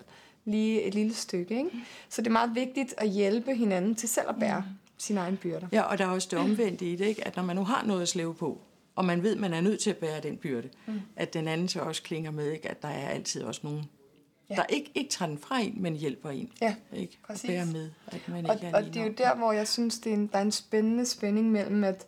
lige 0.47 0.83
et 0.83 0.95
lille 0.95 1.15
stykke. 1.15 1.59
Ikke? 1.59 1.71
Så 2.09 2.23
det 2.23 2.27
er 2.27 2.33
meget 2.33 2.55
vigtigt 2.55 2.95
at 2.99 3.09
hjælpe 3.09 3.55
hinanden 3.55 3.95
til 3.95 4.09
selv 4.09 4.27
at 4.29 4.37
bære 4.41 4.61
mm. 4.61 4.73
sine 4.99 5.21
egne 5.21 5.37
byrder. 5.37 5.67
Ja, 5.73 5.83
og 5.83 5.99
der 5.99 6.05
er 6.05 6.09
også 6.09 6.29
det 6.31 6.39
omvendte 6.39 6.93
i 6.93 6.97
det, 6.97 7.07
ikke? 7.07 7.27
at 7.27 7.37
når 7.37 7.43
man 7.43 7.57
nu 7.57 7.65
har 7.65 7.85
noget 7.85 8.03
at 8.03 8.09
slæve 8.09 8.35
på, 8.35 8.61
og 8.97 9.05
man 9.05 9.23
ved, 9.23 9.35
at 9.35 9.41
man 9.41 9.55
er 9.55 9.61
nødt 9.61 9.81
til 9.81 9.91
at 9.91 9.97
bære 9.97 10.21
den 10.21 10.37
byrde, 10.37 10.69
mm. 10.87 11.01
at 11.17 11.35
den 11.35 11.49
anden 11.49 11.69
så 11.69 11.81
også 11.81 12.03
klinger 12.03 12.31
med, 12.31 12.53
ikke? 12.53 12.69
at 12.69 12.83
der 12.83 12.89
er 12.89 13.09
altid 13.09 13.43
også 13.43 13.61
nogen, 13.65 13.85
ja. 14.51 14.55
der 14.55 14.65
ikke, 14.69 14.91
ikke 14.95 15.11
tager 15.11 15.29
den 15.29 15.39
fra 15.39 15.61
en, 15.61 15.75
men 15.77 15.97
hjælper 15.97 16.31
en. 16.31 16.53
Ja, 16.61 16.75
ikke? 16.93 17.19
præcis. 17.27 17.45
Og 17.45 17.49
bærer 17.49 17.67
med, 17.67 17.91
at 18.07 18.29
man 18.29 18.47
og, 18.47 18.55
ikke 18.55 18.67
er 18.67 18.75
Og 18.75 18.85
det 18.85 18.97
er 18.97 19.05
jo 19.05 19.15
der, 19.19 19.35
hvor 19.37 19.53
jeg 19.53 19.69
synes, 19.69 19.99
det 19.99 20.11
er 20.11 20.17
en, 20.17 20.27
der 20.27 20.39
er 20.39 20.43
en 20.43 20.53
spændende 20.53 21.07
spænding 21.07 21.51
mellem, 21.53 21.85
at 21.85 22.07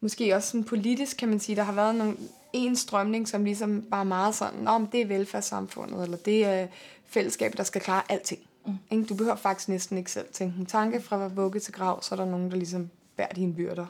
måske 0.00 0.36
også 0.36 0.48
sådan 0.48 0.64
politisk, 0.64 1.16
kan 1.16 1.28
man 1.28 1.40
sige, 1.40 1.56
der 1.56 1.62
har 1.62 1.72
været 1.72 1.94
nogle, 1.94 2.16
en 2.52 2.76
strømning, 2.76 3.28
som 3.28 3.44
ligesom 3.44 3.82
bare 3.82 4.04
meget 4.04 4.34
sådan, 4.34 4.68
om 4.68 4.86
det 4.86 5.00
er 5.00 5.06
velfærdssamfundet, 5.06 6.02
eller 6.02 6.16
det 6.16 6.44
er 6.44 6.66
fællesskab, 7.06 7.52
der 7.56 7.62
skal 7.62 7.80
klare 7.80 8.02
alting. 8.08 8.40
Mm. 8.90 9.04
Du 9.06 9.14
behøver 9.14 9.36
faktisk 9.36 9.68
næsten 9.68 9.98
ikke 9.98 10.10
selv 10.10 10.26
tænke 10.32 10.58
en 10.58 10.66
tanke 10.66 11.00
fra 11.00 11.28
vugge 11.28 11.60
til 11.60 11.72
grav, 11.74 12.02
så 12.02 12.14
er 12.14 12.16
der 12.16 12.30
nogen, 12.30 12.50
der 12.50 12.56
ligesom 12.56 12.90
bærer 13.16 13.32
dine 13.34 13.54
byrder. 13.54 13.86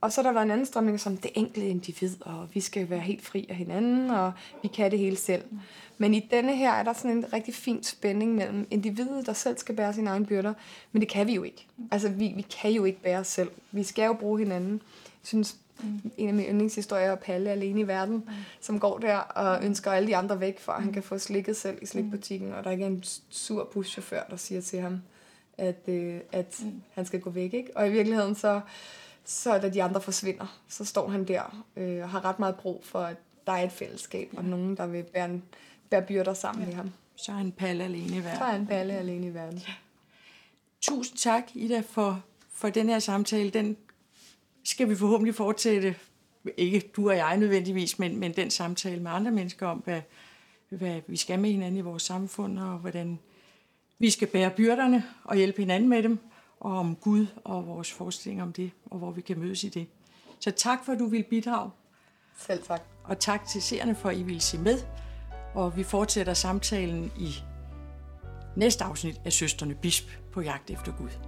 Og 0.00 0.12
så 0.12 0.20
er 0.20 0.22
der 0.22 0.32
været 0.32 0.44
en 0.44 0.50
anden 0.50 0.66
strømning 0.66 1.00
som 1.00 1.16
det 1.16 1.30
enkelte 1.34 1.68
individ, 1.68 2.16
og 2.20 2.48
vi 2.54 2.60
skal 2.60 2.90
være 2.90 3.00
helt 3.00 3.24
fri 3.24 3.46
af 3.48 3.56
hinanden, 3.56 4.10
og 4.10 4.32
vi 4.62 4.68
kan 4.68 4.90
det 4.90 4.98
hele 4.98 5.16
selv. 5.16 5.42
Mm. 5.50 5.58
Men 5.98 6.14
i 6.14 6.28
denne 6.30 6.56
her 6.56 6.72
er 6.72 6.82
der 6.82 6.92
sådan 6.92 7.10
en 7.10 7.32
rigtig 7.32 7.54
fin 7.54 7.82
spænding 7.82 8.34
mellem 8.34 8.66
individet, 8.70 9.26
der 9.26 9.32
selv 9.32 9.58
skal 9.58 9.76
bære 9.76 9.94
sine 9.94 10.10
egne 10.10 10.26
byrder, 10.26 10.54
men 10.92 11.02
det 11.02 11.08
kan 11.08 11.26
vi 11.26 11.34
jo 11.34 11.42
ikke. 11.42 11.66
Mm. 11.76 11.88
Altså, 11.90 12.08
vi, 12.08 12.32
vi 12.36 12.42
kan 12.42 12.70
jo 12.70 12.84
ikke 12.84 13.02
bære 13.02 13.18
os 13.18 13.26
selv. 13.26 13.50
Vi 13.72 13.82
skal 13.82 14.06
jo 14.06 14.12
bruge 14.12 14.38
hinanden. 14.38 14.72
Jeg 14.72 15.26
synes, 15.26 15.56
Mm. 15.82 16.10
En 16.16 16.28
af 16.28 16.34
mine 16.34 16.48
yndlingshistorier 16.48 17.10
er 17.10 17.14
Palle 17.14 17.50
alene 17.50 17.80
i 17.80 17.86
verden, 17.86 18.14
mm. 18.14 18.32
som 18.60 18.80
går 18.80 18.98
der 18.98 19.16
og 19.16 19.64
ønsker 19.64 19.92
alle 19.92 20.08
de 20.08 20.16
andre 20.16 20.40
væk, 20.40 20.60
for 20.60 20.72
at 20.72 20.82
han 20.82 20.92
kan 20.92 21.02
få 21.02 21.18
slikket 21.18 21.56
selv 21.56 21.78
i 21.82 21.86
slikbutikken, 21.86 22.52
og 22.52 22.64
der 22.64 22.70
er 22.70 22.72
ikke 22.72 22.86
en 22.86 23.04
sur 23.28 23.70
buschauffør, 23.72 24.22
der 24.30 24.36
siger 24.36 24.60
til 24.60 24.80
ham, 24.80 25.02
at, 25.58 25.88
øh, 25.88 26.20
at 26.32 26.60
mm. 26.62 26.82
han 26.94 27.06
skal 27.06 27.20
gå 27.20 27.30
væk. 27.30 27.54
Ikke? 27.54 27.76
Og 27.76 27.88
i 27.88 27.90
virkeligheden, 27.90 28.34
så, 28.34 28.60
så 29.24 29.58
da 29.58 29.68
de 29.68 29.82
andre 29.82 30.00
forsvinder, 30.00 30.60
så 30.68 30.84
står 30.84 31.08
han 31.08 31.24
der 31.24 31.64
øh, 31.76 32.02
og 32.02 32.08
har 32.08 32.24
ret 32.24 32.38
meget 32.38 32.54
brug 32.54 32.84
for, 32.84 33.00
at 33.00 33.16
der 33.46 33.52
er 33.52 33.62
et 33.62 33.72
fællesskab, 33.72 34.28
og 34.36 34.44
nogen, 34.44 34.76
der 34.76 34.86
vil 34.86 35.02
bære 35.02 35.24
en 35.24 35.42
bære 35.90 36.02
byrder 36.02 36.34
sammen 36.34 36.62
ja. 36.62 36.66
med 36.66 36.74
ham. 36.74 36.92
Så 37.16 37.32
er 37.32 37.36
han 37.36 37.52
palle 37.52 37.84
alene 37.84 38.16
i 38.16 38.24
verden. 38.24 38.38
Så 38.38 38.44
er 38.44 38.50
han 38.50 38.66
palle 38.66 38.94
alene 38.94 39.26
i 39.26 39.34
verden. 39.34 39.58
Ja. 39.58 39.72
Tusind 40.80 41.18
tak, 41.18 41.42
Ida, 41.54 41.82
for, 41.88 42.22
for 42.52 42.68
den 42.68 42.88
her 42.88 42.98
samtale. 42.98 43.50
Den 43.50 43.76
skal 44.78 44.88
vi 44.88 44.96
forhåbentlig 44.96 45.34
fortsætte, 45.34 45.96
ikke 46.56 46.90
du 46.96 47.10
og 47.10 47.16
jeg 47.16 47.36
nødvendigvis, 47.36 47.98
men, 47.98 48.20
men 48.20 48.32
den 48.32 48.50
samtale 48.50 49.02
med 49.02 49.10
andre 49.10 49.30
mennesker 49.30 49.66
om, 49.66 49.78
hvad, 49.78 50.00
hvad 50.68 51.00
vi 51.06 51.16
skal 51.16 51.38
med 51.38 51.50
hinanden 51.50 51.78
i 51.78 51.80
vores 51.80 52.02
samfund, 52.02 52.58
og 52.58 52.78
hvordan 52.78 53.18
vi 53.98 54.10
skal 54.10 54.28
bære 54.28 54.50
byrderne 54.50 55.04
og 55.24 55.36
hjælpe 55.36 55.62
hinanden 55.62 55.88
med 55.88 56.02
dem, 56.02 56.18
og 56.60 56.78
om 56.78 56.96
Gud 56.96 57.26
og 57.44 57.66
vores 57.66 57.92
forestilling 57.92 58.42
om 58.42 58.52
det, 58.52 58.70
og 58.90 58.98
hvor 58.98 59.10
vi 59.10 59.20
kan 59.20 59.38
mødes 59.38 59.64
i 59.64 59.68
det. 59.68 59.86
Så 60.40 60.50
tak 60.50 60.84
for, 60.84 60.92
at 60.92 60.98
du 60.98 61.06
vil 61.06 61.22
bidrage. 61.22 61.70
Selv 62.38 62.62
tak. 62.62 62.82
Og 63.04 63.18
tak 63.18 63.46
til 63.46 63.62
seerne 63.62 63.94
for, 63.94 64.08
at 64.08 64.16
I 64.16 64.22
vil 64.22 64.40
se 64.40 64.58
med. 64.58 64.78
Og 65.54 65.76
vi 65.76 65.82
fortsætter 65.82 66.34
samtalen 66.34 67.12
i 67.18 67.34
næste 68.56 68.84
afsnit 68.84 69.20
af 69.24 69.32
Søsterne 69.32 69.74
Bisp 69.74 70.08
på 70.32 70.40
jagt 70.40 70.70
efter 70.70 70.96
Gud. 70.96 71.27